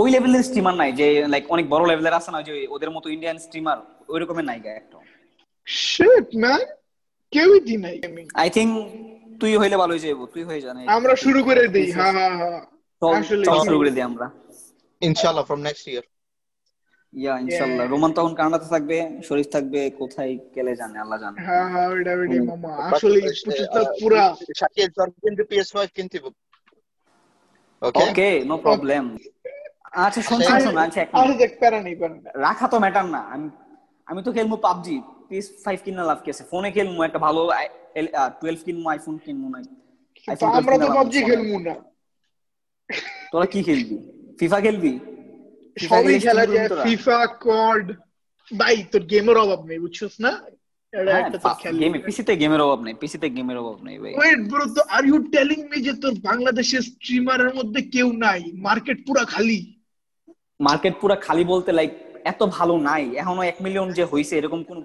[0.00, 3.36] ওই লেভেলের স্ট্রিমার নাই যে লাইক অনেক বড় লেভেলের আছে না যে ওদের মতো ইন্ডিয়ান
[3.44, 3.78] স্ট্রিমার
[4.12, 4.98] ওই রকমের নাই গা একটা।
[5.66, 6.60] শিট ম্যান
[7.32, 7.96] কেউই দি নাই
[8.42, 8.70] আই থিংক
[9.40, 12.60] তুই হইলে ভালো হয়ে যাব তুই হয়ে জানে আমরা শুরু করে দেই হ্যাঁ হ্যাঁ হ্যাঁ
[13.18, 14.26] আসলে শুরু করে দিই আমরা।
[15.02, 16.04] Inshallah, from next year.
[17.22, 18.96] ইয়া ইনশাআল্লাহ রোমান তখন কানাডাতে থাকবে
[19.26, 23.18] শরীফ থাকবে কোথায় গেলে জানে আল্লাহ জানে। হ্যাঁ হ্যাঁ ওইটা ওইটাই মামা। আসলে
[24.00, 24.24] পুরা।
[24.96, 25.76] তোর কিন্তু PS5।
[27.82, 28.06] Okay?
[28.08, 29.04] Okay no problem
[30.04, 33.46] আচ্ছা শোন শোন শোন আচ্ছা আরে দেখ প্যারা নেই প্যারা রাখা তো ম্যাটার না। আমি
[34.08, 34.96] আমি তো খেলব পাবজি
[35.28, 36.44] পিস ফাইভ কিনা লাভ কি আছে?
[36.50, 37.42] ফোনে খেলব একটা ভালো
[38.40, 39.58] টুয়েলভ কিনবো আইফোন কিনবো না
[40.58, 41.74] আমরা তো পাবজি খেলব না।
[43.30, 43.96] তোরা কি খেলবি?
[44.38, 44.92] ফিফা খেলবি?
[45.76, 47.86] সবই খেলা যায় ফিফা কর্ড
[48.50, 50.32] ভাই তোর গেমের অভাব নেই বুঝছিস না
[52.42, 55.78] গেমের অভাব নেই পিসিতে গেমের অভাব নেই ভাই ওয়েট ব্রো তো আর ইউ টেলিং মি
[55.86, 58.40] যে তোর বাংলাদেশের স্ট্রিমারের মধ্যে কেউ নাই?
[58.66, 59.58] মার্কেট পুরা খালি।
[60.60, 61.92] মার্কেট পুরা খালি বলতে লাইক
[62.24, 64.78] এত ভালো নাই। এখনও এক মিলিয়ন যে হইছে এরকম কোন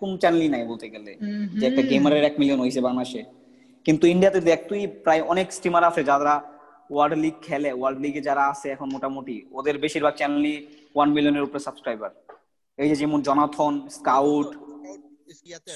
[0.00, 1.12] কোন চ্যানেলই নাই বলতে গেলে।
[1.58, 3.20] যে একটা গেমারের এক মিলিয়ন হইছে বাংলাদেশে।
[3.86, 6.34] কিন্তু ইন্ডিয়াতে দেখ তুই প্রায় অনেক স্ট্রিমার আছে যারা
[6.94, 10.56] ওয়ার্ল্ড লিগ খেলে ওয়ার্ল্ড লিগে যারা আছে এখন মোটামুটি ওদের বেশিরভাগ চ্যানেলই
[10.96, 12.10] ওয়ান মিলিয়নের উপরে সাবস্ক্রাইবার
[12.78, 14.48] এই যে যেমন Jonathan Scout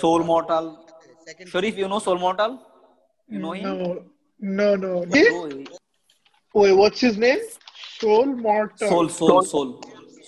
[0.00, 0.64] Soul Mortal
[1.52, 2.50] Sharif you know Soul Mortal
[3.28, 3.68] you know him
[4.40, 5.12] No, no, no.
[6.54, 7.42] Wait, what's his name?
[8.00, 8.88] Soul Mortal.
[8.92, 9.68] Soul Soul Soul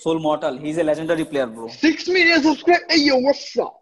[0.03, 2.83] Soul Mortal he is a legendary player bro Six million subscribe.
[2.91, 3.75] Hey, yo, what's up?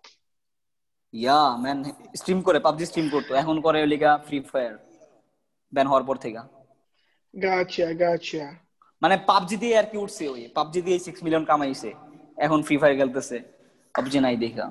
[1.13, 1.77] Yeah man
[2.19, 4.73] stream করে PUBG stream করতো। এখন করে লিগা free fire
[5.73, 6.41] ban হওয়ার পর থেকে।
[7.33, 8.45] Gotcha, gotcha.
[9.01, 11.93] মানে PUBG দিয়ে আর কি উঠছে ওই। পাবজি দিয়ে সিক্স মিলিয়ন কামাইছে।
[12.37, 13.39] এখন ফ্রি ফায়ার খেলতেছে।
[13.95, 14.69] পাবজি নাই দেখা।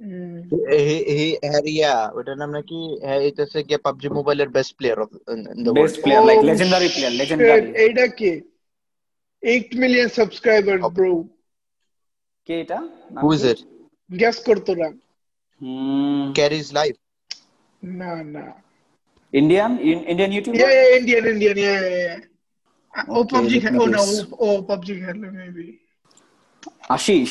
[0.00, 0.42] Mm.
[0.78, 2.98] হি হি হ্যারিয়া ওটার নাম নাকি?
[3.02, 6.42] হ্যাঁ এটা হচ্ছে গিয়ে পাবজি মোবাইলের best player of in the best player like Oh,
[6.42, 8.32] legendary player shit, legendary এইটা কে?
[9.42, 11.24] 8 million subscribers, bro.
[12.44, 12.78] কে এটা?
[13.22, 13.60] হু ইজ ইট
[14.18, 14.88] Guess করতো না।
[15.60, 16.94] Hmm, ক্যারিজ লাইফ
[17.82, 18.63] না, না.
[19.40, 19.72] Indian
[20.10, 22.18] Indian Yeah, YouTuber yeah, Indian, Indian, yeah, yeah, yeah.
[22.94, 25.66] Oh, Okay, PUBG, oh no, oh, oh, PUBG খেলে maybe.
[26.96, 27.30] Ashis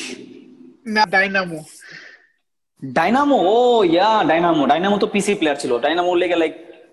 [0.94, 1.60] না, Dynamo.
[2.82, 3.58] Dynamo ও
[3.94, 6.52] ইয়া Dynamo Dynamo তো PC player ছিল। Dynamo লেগে লাইক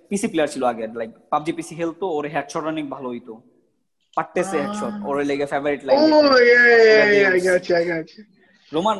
[0.09, 3.33] পিসি প্লেয়ার ছিল আগে। লাইক পাবজি পিসি খেলতো ওর headshot অনেক ভালো হইতো।
[4.17, 7.45] পারতেছে হেডশট ওর লেগে favourite like Oh, yeah, yeah, yeah, I Games.
[7.47, 8.01] got you, I
[8.71, 8.97] Roman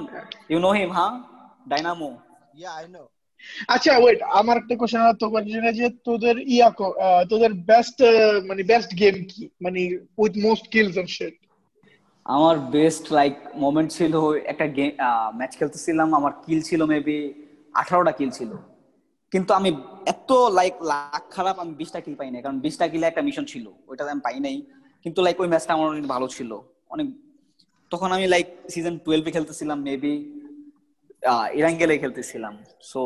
[0.52, 1.13] you know him হ্যাঁ
[1.71, 2.10] ডাইনামো
[2.60, 3.04] ইয়া আই নো
[3.73, 6.69] আচ্ছা ওয়েট আমার একটা কোশ্চেন তোর জন্য যে তোদের ইয়া
[7.32, 7.97] তোদের বেস্ট
[8.49, 9.43] মানে বেস্ট গেম কি?
[9.63, 9.80] মানে
[10.21, 11.36] with most kills and shit
[12.25, 14.13] আমার বেস্ট লাইক মোমেন্ট ছিল
[14.51, 14.91] একটা গেম
[15.39, 17.17] ম্যাচ খেলতেছিলাম, আমার কিল ছিল মেবি
[17.82, 18.51] আঠারোটা কিল ছিল।
[19.32, 19.69] কিন্তু আমি
[20.13, 23.65] এত লাইক লাখ খারাপ, আমি বিশটা কিল পাই নাই। কারণ বিশটা কিলে একটা মিশন ছিল,
[23.89, 24.56] ওইটাতে আমি পাই নাই।
[25.04, 26.51] কিন্তু লাইক ওই ম্যাচটা আমার অনেক ভালো ছিল।
[26.93, 27.08] অনেক,
[27.91, 30.13] তখন আমি লাইক সিজন টুয়েলভে খেলতেছিলাম মেবি
[31.60, 32.53] ইরাঙ্গেলে খেলতেছিলাম।
[32.91, 33.01] সো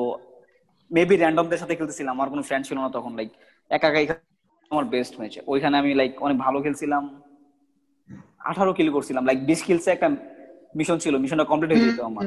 [0.95, 3.30] মেবি র্যান্ডমদের সাথে খেলতেছিলাম। আমার কোনো ফ্রেন্ড ছিল না তখন লাইক
[3.75, 4.06] একা একাই
[4.73, 7.04] আমার বেস্ট ম্যাচ ওইখানে আমি লাইক অনেক ভালো খেলছিলাম।
[8.49, 10.08] আঠারো কিল করছিলাম। লাইক বিশ কিলসে একটা
[10.80, 12.25] মিশন ছিল। মিশনটা কমপ্লিট হয়ে যেত আমার।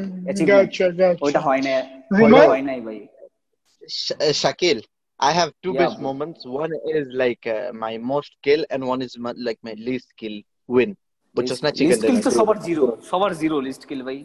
[1.27, 1.74] ওইটা হয় না
[2.24, 3.01] ওইটা হয় নাই ভাই।
[4.42, 4.79] Shakil,
[5.29, 6.05] I have two Yeah, best bro.
[6.07, 6.40] moments.
[6.62, 10.37] One is like uh, my most kill, and one is my, like my least kill
[10.74, 10.90] win,
[11.37, 12.38] which is not chicken list kill তো dinner.
[12.40, 14.18] সবার zero সবার zero list কিল ভাই।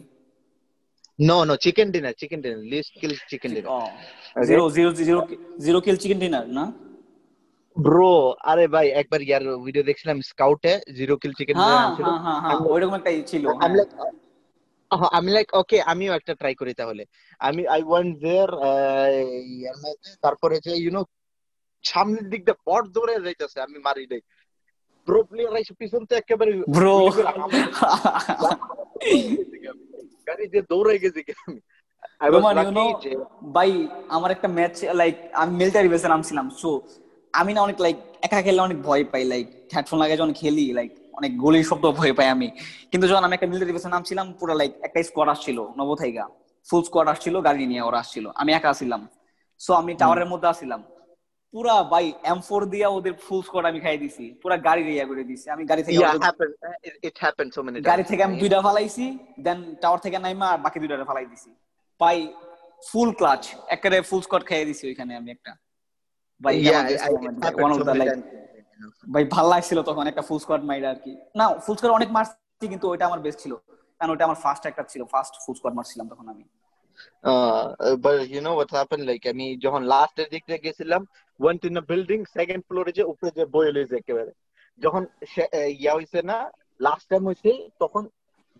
[1.18, 2.58] No, no, chicken dinner, chicken dinner.
[2.58, 3.68] Least kill chicken dinner.
[3.68, 3.88] Oh.
[4.36, 4.46] Okay.
[4.46, 6.64] Zero, zero, zero, zero kill chicken dinner, না
[7.76, 8.12] bro
[8.50, 11.56] আরে ভাই একবার ইয়ার video দেখছিলাম স্কাউটে zero কিল chicken
[12.72, 13.44] ওইরকম একটা ছিল
[15.16, 17.02] আমি লাইক ওকে আমিও একটা ট্রাই করি তাহলে
[17.40, 18.50] আমি আই ওয়ান্ট দেয়ার
[20.24, 21.02] তারপরে যে ইউ নো
[21.84, 24.22] সামনের দিকটা বট দৌড়ে যাইতেছে আমি মারি দেই
[25.08, 26.96] ব্রো প্লেয়ার আইসে পিছন তো একেবারে ব্রো
[30.28, 31.58] গাড়ি দিয়ে দৌড়ে গেছি আমি?
[33.56, 33.70] ভাই
[34.16, 36.70] আমার একটা ম্যাচ লাইক আমি মিলিটারি বেসে নামছিলাম সো
[37.34, 40.90] আমি না অনেক লাইক একা খেললে অনেক ভয় পাই লাইক হেডফোন লাগাই যখন খেলি লাইক
[41.18, 42.48] অনেক গুলির শব্দ ভয় পাই আমি।
[42.90, 46.24] কিন্তু যখন আমি একটা মিলিটারি বেসে নামছিলাম পুরো লাইক একটা স্কোয়াড আসছিল নবথাইগা
[46.68, 49.02] ফুল স্কোয়াড আসছিল গাড়ি নিয়ে ওরা আসছিল আমি একা আসছিলাম
[49.60, 50.80] সো আমি টাওয়ারের মধ্যে আসছিলাম।
[51.54, 55.22] পুরা ভাই এম ফোর দিয়া ওদের ফুল স্কোয়াড আমি খাই দিছি। পুরা গাড়ি রিয়া করে
[55.30, 55.98] দিছি। আমি গাড়ি থেকে
[56.88, 59.04] it, it happened so গাড়ি থেকে আমি দুইটা ফালাইছি
[59.46, 61.50] দেন টাওয়ার থেকে নাইমা আর বাকি দুইটা ফালাই দিছি।
[62.00, 62.16] পাই
[62.90, 63.42] ফুল ক্লাচ
[63.74, 65.52] একেবারে ফুল স্কট খাইয়ে দিছি ওইখানে আমি একটা।
[66.44, 67.22] ভাই like, times.
[67.24, 67.68] you
[68.80, 68.90] know.
[69.14, 72.66] ভাই ভালো লাগছিল তখন একটা ফুল স্কোয়াড মাইরা আর কি। না ফুল স্কোয়াড অনেক মারছি
[72.72, 73.52] কিন্তু ওইটা আমার বেস্ট ছিল।
[73.98, 76.44] কারণ ওটা আমার ফার্স্ট একটা ছিল ফার্স্ট ফুল স্কোয়াড মারছিলাম তখন আমি।
[78.04, 79.04] But you know what happened?
[79.10, 81.02] Like, আমি যখন লাস্ট এর দিক গেছিলাম
[81.68, 84.32] in a building সেকেন্ড ফ্লোরে যে উপরে যে বই লইছে একেবারে।
[84.84, 85.02] যখন
[85.82, 86.38] ইয়া হইছে না
[86.86, 87.50] লাস্ট টাইম হইছে
[87.82, 88.02] তখন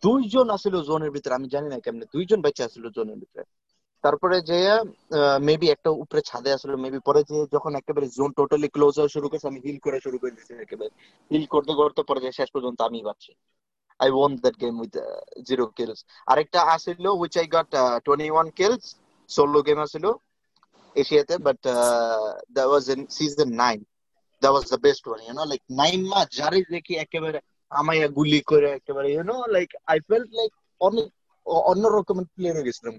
[0.03, 3.45] দুইজন আসলে জোনের ভিতরে আমি জানি না কেমনে দুইজন বাচ্চা আসলে জোনের ভিতরে।
[4.05, 4.59] তারপরে যে
[5.49, 9.27] মেবি একটা উপরে ছাদে আসলে মেবি পরে যে যখন একেবারে জোন টোটালি ক্লোজ হওয়া শুরু
[9.31, 10.91] করছে আমি হিল করা শুরু করে দিয়েছি একেবারে।
[11.31, 13.33] হিল করতে করতে পরে যে শেষ পর্যন্ত আমি পাচ্ছি
[14.01, 15.05] won that game with uh,
[15.49, 16.01] zero kills.
[16.27, 18.85] আরেকটা আসিল which I got uh, 21 kills
[19.31, 20.07] solo game আসিল।
[20.95, 23.81] এশিয়াতে but uh, that was in season 9
[24.43, 27.39] that was the best one you know like 9 মাস যারে দেখি একেবারে
[27.73, 31.07] আমায়া গুলি করে একেবারে you know like I felt like অনেক
[31.47, 32.95] অ- অন্য রকমের প্লেয়ার হয়ে গেছিলাম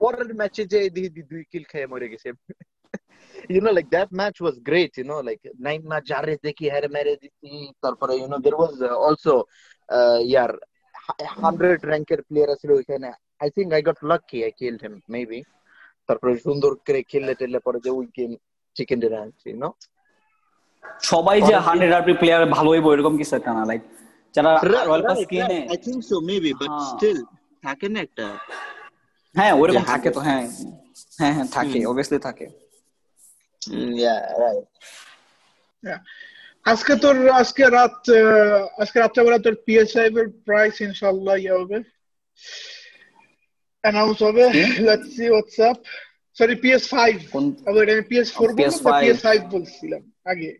[0.00, 2.28] পরের ম্যাচে যে দি- দি- দুই কিল খেয়ে মরে গেছে
[3.54, 6.88] you know like that match was great you know like nine match যারে দেখি হেরে
[6.96, 7.50] মেরে দিছি
[7.82, 9.32] তারপরে you know there was uh, also
[9.88, 10.50] uh, year
[11.42, 13.08] hundred র্যাঙ্কের প্লেয়ার আছিল ওইখানে
[13.40, 15.40] I think I got lucky I killed him maybe
[16.10, 18.30] তারপরে সুন্দর করে খেললে টেললে পরে যে উই গেম
[18.76, 19.68] চিকেন ডিনার আনছি নো
[21.04, 23.82] সবাই যে Honestly- হান্ড্রেড আরপি প্লেয়ার ভালো হইব এরকম কিছু একটা না লাইক
[24.34, 26.70] যারা রয়্যাল পাস কিনে I think so maybe but.
[26.88, 27.18] Still
[27.62, 28.26] থাকে না একটা
[29.34, 30.42] হ্যাঁ ওরকম থাকে তো হ্যাঁ
[31.18, 32.46] হ্যাঁ হ্যাঁ থাকে। অবভিয়াসলি থাকে
[33.94, 34.66] ইয়া রাইট.
[36.66, 38.22] আজকে তোর আজকে রাত আহ,
[38.82, 41.78] আজকে রাত্রেবেলা তোর পিএস ফাইভ এর প্রাইস ইনশাল্লাহ ইয়ে হবে
[43.84, 44.44] অ্যানাউন্স হবে
[44.86, 45.78] let's see what's up
[46.36, 50.50] sorry PS five কোন- আবার আমি পিএস ফোর বললাম PS5 পিএস ফাইভ বলছিলাম আগে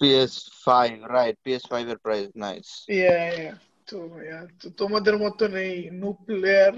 [0.00, 0.68] PS5
[1.14, 3.52] রাইট PS5 এর প্রাইস নাইস ইয়া ইয়া
[3.88, 3.96] তো
[4.60, 6.74] তো তোমাদের মতন এই নো প্লেয়ার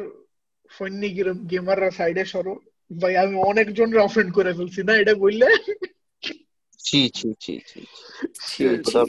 [0.70, 1.08] ফন্নি
[1.50, 2.54] গেমাররা সাইডে সরো
[2.90, 5.46] ভাই আমি অনেকজন অফেন্ড করে ফেলছি না এটা বললে
[6.80, 7.80] ছি ছি ছি ছি
[8.46, 8.62] ছি,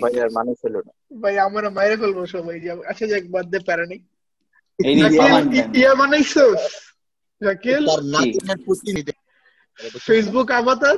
[0.03, 3.59] ভাই আর মানুষ হলো না ভাই আমরা মাইরে ফেলব সবাই যে আচ্ছা যাক বাদ দে
[3.59, 4.01] প্যারা নেই
[10.07, 10.97] Facebook avatar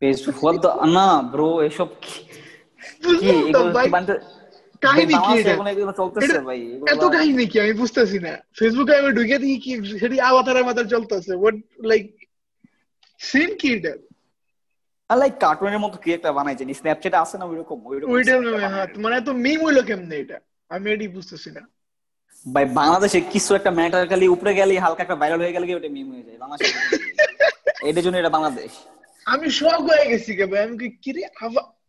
[0.00, 2.14] Facebook what the- না ব্রো এসব কি?
[2.94, 4.22] কি বুঝলাম তো এগুলো ভাই কি বানতে-
[4.82, 5.52] কাহিনী কি বাংলাদেশে এটা?
[5.52, 7.56] এখন এগুলো চলতেছে এটা- ভাই এত কাহিনী কি?
[7.60, 12.04] আমি বুঝতেছি না। ফেসবুকে আমি ঢুকে দেখি কি সেটি আভাতার আভাতার চলতেছে। হোয়াট লাইক
[13.20, 13.92] সিন কি এটা?
[15.10, 17.78] আর লাইক কার্টুনের মতো কি একটা বানাইছে স্ন্যাপচ্যাটে আছে না ওইরকম?
[18.12, 18.32] ওইটা
[18.68, 20.38] হ্যাঁ। মানে এত মিম হইল কেমনে এটা?
[20.70, 21.62] আমি এটি বুঝতেছি না।
[22.54, 25.90] ভাই বাংলাদেশে কিছু একটা ম্যাটার খালি উপরে গেলে হালকা একটা ভাইরাল হয়ে গেলে কি ওটা
[25.96, 26.76] মিম হয়ে যায়। বাংলাদেশে
[27.88, 28.70] এটার জন্য এটা বাংলাদেশ।
[29.32, 31.22] আমি শক হয়ে গেছি কে ভাই। আমি কি কি রে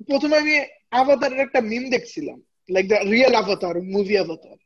[0.07, 0.53] প্রথমে আমি
[0.99, 2.37] আভাতারের একটা মিম দেখছিলাম।
[2.75, 4.57] Like the real avatar movie avatar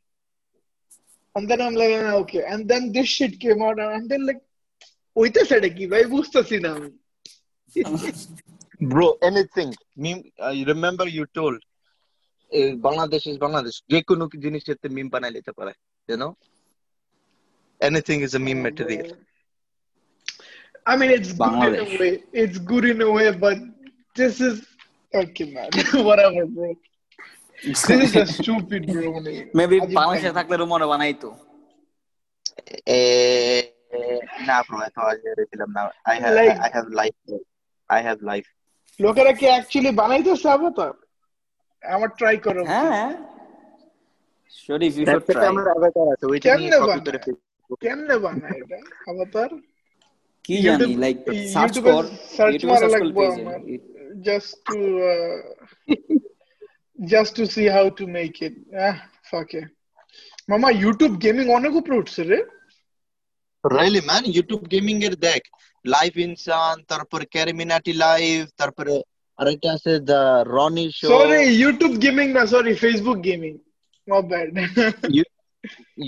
[1.34, 2.42] and then I'm like ah, okay.
[2.52, 4.42] And then this shit came out and then like
[5.16, 6.02] ওইটাছে এটা কি ভাই?
[6.14, 6.90] বুঝতেছি না আমি.
[8.90, 9.70] Bro, anything.
[10.02, 11.58] Meme, I remember you told
[12.51, 13.77] uh, Bangladesh is Bangladesh.
[13.91, 15.73] যে কোনো জিনিসের তে meme বানাই নিতে পারে,
[16.09, 16.31] you know?
[17.81, 19.07] Anything is a meme material.
[20.91, 21.99] I mean it's good in a Bangladesh.
[22.01, 23.57] way it's good in a way but
[24.19, 24.55] this is
[25.13, 25.69] okay man
[26.09, 26.69] whatever bro
[27.63, 31.29] this is a stupid bro মানে maybe আজীব বাংলাদেশে কাহিনী। থাকলে রুমনে বানাইতো
[32.97, 33.61] Eh,
[34.47, 35.81] না bro, এত আগে ছিলাম না.
[36.13, 37.17] I have, Like- I have life.
[37.25, 37.37] bro.
[37.89, 38.49] I have life.
[38.99, 40.93] লোকেরা কি অ্যাকচুয়ালি বানাইতেছে আভাতার
[41.94, 43.08] আমার ট্রাই করো হ্যাঁ
[44.64, 47.04] শরীফ ইউ শুড একটা ট্রাই আমার avatar আছে, ওইটা নিয়ে কেমনে copy বানায়?
[47.06, 48.78] করে Facebook কেমনে বানায় এটা?
[49.10, 49.50] আভাতার
[50.44, 51.16] কি জানি লাইক
[51.54, 52.04] সার্চ ইউটিউবে কর
[52.36, 53.76] সার্চ ইউটিউবে মারা সার্চ লাগবো করলে পেয়ে আমার। যাবে।
[54.28, 54.78] Just to
[55.12, 55.38] uh,
[57.12, 58.54] just to see how to make it.
[58.86, 58.96] Ah
[59.30, 59.68] fuck it.
[60.50, 62.38] মামা ইউটিউব গেমিং অনেক উপরে উঠছে রে।
[63.64, 65.42] Really man, YouTube gaming এর দেখ
[65.84, 68.94] লাইভ ইনসান তারপরে ক্যারিমিনাটি লাইভ তারপরে
[69.42, 70.20] আরেকটা আছে the
[70.56, 73.52] Rony show sorry YouTube gaming না sorry Facebook gaming
[74.08, 74.48] my bad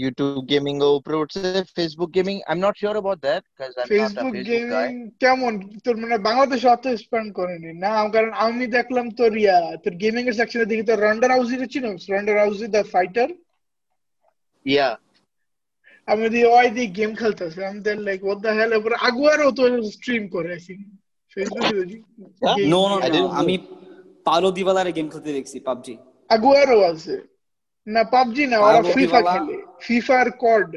[0.02, 1.40] YouTube gaming এর উপরে উঠছে।
[1.76, 4.90] Facebook gaming I am not sure about that because I am Facebook gaming
[5.22, 5.52] কেমন?
[5.84, 10.36] তোর মানে বাংলাদেশে অত স্পেন্ড করেনি। না কারণ আমি দেখলাম তোর ইয়া তোর গেমিং এর
[10.40, 11.90] সেকশনে দেখি তোর রন্ডার হাউজি চিনো?
[12.12, 13.28] রন্ডার হাউজি দ্য ফাইটার
[14.66, 14.90] ইয়া
[16.08, 19.62] আমি দি ওই দি গেম খেলতেছে। আমি then like what the hell এবার আগুয়ারও তো
[19.96, 21.03] স্ট্রিম করে আই ফেসবুকে
[22.72, 22.96] নো নো.
[23.40, 23.54] আমি
[24.26, 25.94] পালো দিবালার গেম খেলতে দেখছি পাবজি।
[26.30, 27.14] আগুয়ারও আছে।
[27.86, 30.70] না পাবজি না ওরা ফিফা খেলে। ফিফার cord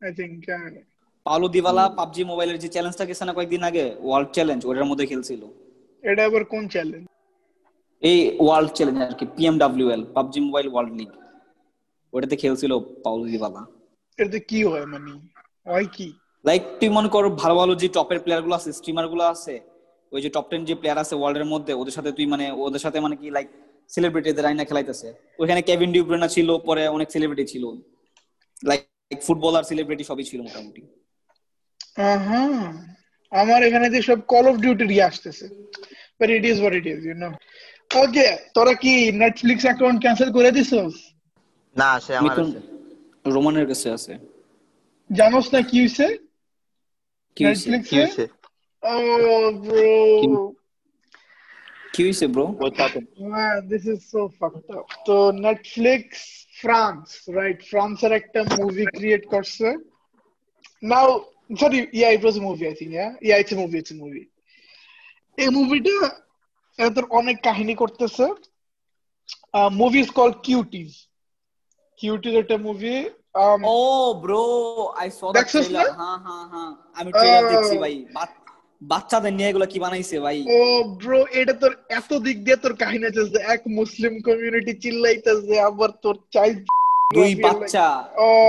[0.00, 0.44] I think
[1.26, 5.42] Paulo Dybala PUBG মোবাইলের যে চ্যালেঞ্জটা গেছে না কয়েকদিন আগে ওয়ার্ল্ড চ্যালেঞ্জ ওটার মধ্যে খেলছিল।
[6.02, 7.04] এটা আবার কোন চ্যালেঞ্জ
[8.02, 11.10] এই ওয়ার্ল্ড চ্যালেঞ্জ আর কি PMWL PUBG mobile world league
[12.12, 12.72] ওটাতে খেলছিল
[13.04, 13.62] পাউলো দিবালা
[14.18, 15.12] এতে কি হয় মানে?
[15.66, 16.08] হয় কি?
[16.44, 19.54] লাইক তুই মনে কর ভালো ভালো যে টপের প্লেয়ারগুলো আছে স্ট্রিমারগুলো আছে
[20.14, 22.82] ওই যে টপ টেন যে প্লেয়ার আছে ওয়ার্ল্ড এর মধ্যে ওদের সাথে তুই মানে ওদের
[22.84, 23.48] সাথে মানে কি লাইক
[23.94, 25.08] সেলিব্রিটিদের আইনা খেলাইতেছে।
[25.42, 27.64] ওখানে কেভিন ডিব্রেনা ছিল পরে অনেক সেলিব্রিটি ছিল।
[28.68, 30.82] লাইক ফুটবলার সেলিব্রিটি সবই ছিল মোটামুটি।
[32.12, 32.44] আহা
[33.32, 35.46] আমার এখানে যে সব কল অফ ডিউটি দিয়ে আসতেছে।
[36.18, 37.30] But it is what it is you know
[37.90, 40.94] okay তোরা কি নেটফ্লিক্স অ্যাকাউন্ট ক্যান্সেল করে দিছস
[41.76, 42.60] না সে আমার আছে।
[43.34, 44.12] রোমানের কাছে আছে।
[45.10, 46.06] জানোস না কি হইছে?
[47.36, 48.24] কি হয়েছে
[48.83, 49.61] নেটফ্লিক্স
[50.21, 50.43] কি হয়েছে ও ব্রো
[51.93, 53.07] কি হয়েছে bro What happened?
[53.27, 54.85] Man, this is so fucked up.
[55.07, 56.19] তো নেটফ্লিক্স
[56.61, 57.03] ফ্রান্স
[57.37, 59.67] রাইট ফ্রান্সের একটা মুভি ক্রিয়েট করছে
[60.83, 61.07] now
[61.59, 64.23] sorry yeah it was movie I think yeah yeah it's movie it's movie
[65.37, 65.95] এই মুভিটা
[66.79, 68.25] এদের অনেক কাহিনী করতেছে
[69.79, 70.91] movie is call cuties
[71.99, 72.95] cuties একটা um, মুভি
[73.69, 73.77] ও
[74.23, 74.43] ব্রো
[75.01, 75.93] আই স দ্য দেখছস ট্রেলার না?
[75.99, 77.51] হ্যাঁ হ্যাঁ হ্যাঁ আমি ট্রেলার Oh.
[77.53, 78.37] দেখছি ভাই বাচ-
[78.88, 80.36] বাচ্চাদের নিয়ে এগুলো কি বানাইছে ভাই?
[80.56, 80.60] ও
[80.98, 86.16] ব্রো এটা তোর এত দিক দিয়ে তোর কাহিনী চলছে এক মুসলিম কমিউনিটি চিল্লাইতেছে আবার তোর
[86.34, 86.58] চাইল্ড
[87.16, 87.86] দুই বাচ্চা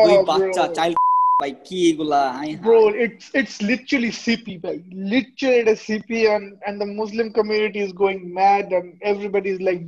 [0.06, 0.96] দুই বাচ্চা চাইল্ড
[1.42, 2.22] ভাই কি এগুলা?
[2.38, 2.62] Hi hi.
[2.66, 7.80] Bro, it's it's literally CP, like literally it is CP, and and the Muslim community
[7.80, 9.82] is going mad, and everybody is like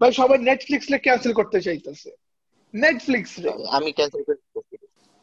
[0.00, 2.08] ভাই সবাই নেটফ্লিক্স লে ক্যান্সেল করতে চাইতেছে।
[2.74, 4.76] নেটফ্লিক্স রে। আমি ক্যান্সেল করে দিতেছি।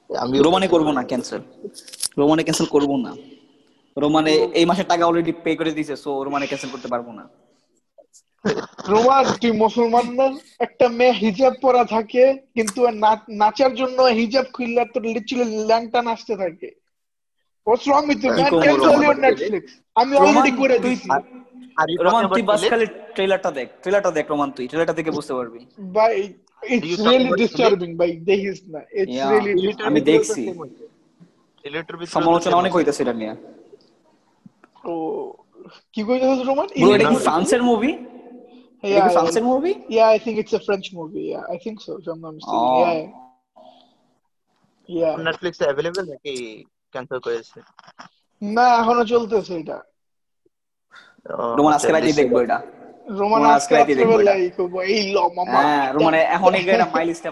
[0.10, 1.42] আমি রোমানে করব না ক্যান্সেল
[2.18, 3.12] রোমানে ক্যান্সেল করব না।
[3.98, 7.24] রোমানে এই মাসের টাকা অলরেডি পে করে দিয়েছে সো রোমানে ক্যান্সেল করতে পারব না
[8.86, 10.26] রোমান তুই মুসলমান না
[10.60, 12.24] একটা মেয়ে হিজাব পরা থাকে
[12.56, 12.80] কিন্তু
[13.42, 16.70] নাচার জন্য হিজাব খুললে তোর লিটারালি ল্যাংটা নাচতে থাকে
[17.68, 18.52] What's wrong with you, man?
[18.64, 19.64] Cancel your Netflix.
[19.96, 21.10] আমি অলরেডি করে তুই- দিছি
[21.78, 25.34] Are you রোমান তুই বাস খালি ট্রেলারটা দেখ ট্রেলারটা দেখ রোমান তুই ট্রেলারটা দেখে বুঝতে
[25.34, 25.60] পারবি
[25.96, 26.16] ভাই
[27.00, 27.18] ভাই
[28.24, 28.82] দেখিস না.
[29.88, 30.42] আমি দেখছি।
[32.16, 33.34] সমালোচনা অনেক। হইতেছে এটা নিয়ে
[34.86, 34.96] ও
[35.94, 37.92] কি কইতেছিস রোমান এটা কি ফ্রান্সের মুভি
[38.84, 41.26] এটা Yeah, কি ফ্রান্সের movie yeah, I think it's a French movie.
[41.34, 41.92] Yeah, I think so.
[42.00, 42.70] If I'm not mistaken.
[42.70, 42.86] Oh.
[44.90, 45.14] Yeah, yeah.
[46.12, 46.34] নাকি
[46.94, 47.60] ক্যান্সেল করেছে?
[48.42, 49.78] না এখনও চলতেছে এটা।
[51.58, 52.58] রোমান আজকে রাতে দেখব এটা।
[53.20, 56.86] রোমান আজকে রাতে দেখব এই ল মামা। হ্যাঁ রোমানে এখন এটা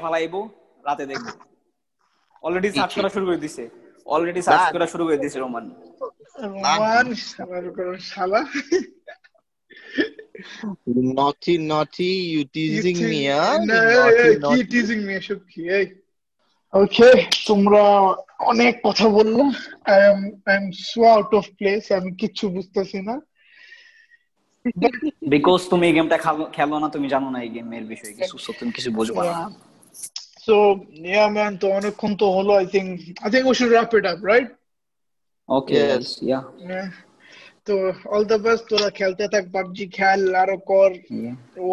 [0.03, 0.39] ফালাইবো
[0.87, 1.27] রাতে দেখব।
[2.45, 3.63] অলরেডি সার্চ করা শুরু করে দিছে।
[4.05, 5.65] অলরেডি সার্চ করা শুরু করে দিছে রোমান।
[6.43, 8.41] রোমান শালার উপর শালা
[11.17, 13.19] naughty naughty you teasing me
[14.47, 15.61] কি টিজিং মি এসব কি?
[15.77, 15.85] এই।
[16.73, 17.09] ওকে
[17.49, 17.83] তোমরা
[18.51, 19.37] অনেক কথা বলল।
[19.91, 23.15] I am I am so out of place আমি কিচ্ছু বুঝতেছি না।
[25.33, 26.17] বিকজ তুমি এই গেমটা
[26.55, 29.37] খেলো না তুমি জানো না এই গেমের বিষয়ে কিছু তুমি কিছু বুঝবা না।
[30.47, 30.55] সো
[31.05, 32.89] ইয়া ম্যান তো অনেকক্ষণ তো হলো I think
[33.23, 34.49] I think we should wrap it up right
[35.49, 36.07] okay Yes.
[36.21, 36.39] Yeah
[37.67, 37.73] তো
[38.13, 40.91] অল দ্য বেস্ট তোরা খেলতে থাক পাবজি খেল আরও কর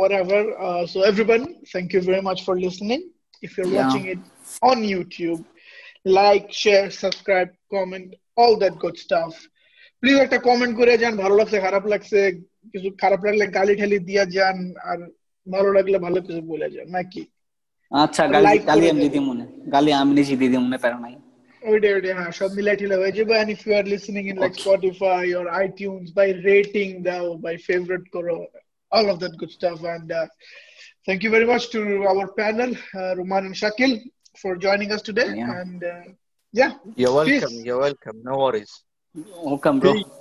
[0.00, 0.40] whatever.
[0.66, 3.02] Uh, so everyone thank you very much for listening.
[3.42, 3.78] If you're Yeah.
[3.78, 4.22] watching it
[4.62, 5.42] on youtube
[6.18, 9.32] like share subscribe comment all that good stuff.
[10.02, 12.18] Please একটা comment করে যান ভালো লাগছে খারাপ লাগছে
[12.72, 14.58] কিছু খারাপ লাগলে গালি ঠালি দিয়া যান
[14.90, 14.98] আর
[15.46, 17.22] ভালো লাগলে ভালো কিছু বলে যান নাকি?
[17.91, 20.97] আচ্ছা গালি Like গালি করে আমি দেবে। দিদি মনে গালি আমি নিজে দিদি মনে পারে
[21.05, 21.15] নাই
[21.61, 24.55] ওইটাই ওইটাই হ্যাঁ সব মিলাই ঠিলা হয়ে যাবে and if you are listening in like
[24.55, 24.63] Okay.
[24.65, 28.37] Spotify or iTunes by rating দাও by favorite করো
[28.95, 30.25] all of that good stuff and uh,
[31.07, 31.79] thank you very much to
[32.11, 33.91] our panel uh, Ruman and Shakil
[34.41, 35.59] for joining us today Yeah.
[35.61, 36.03] and uh,
[36.53, 36.71] yeah
[37.01, 37.41] You're Peace.
[37.41, 37.55] welcome.
[37.67, 38.17] You're welcome.
[38.29, 38.71] No worries.
[39.45, 40.11] Welcome bro Peace.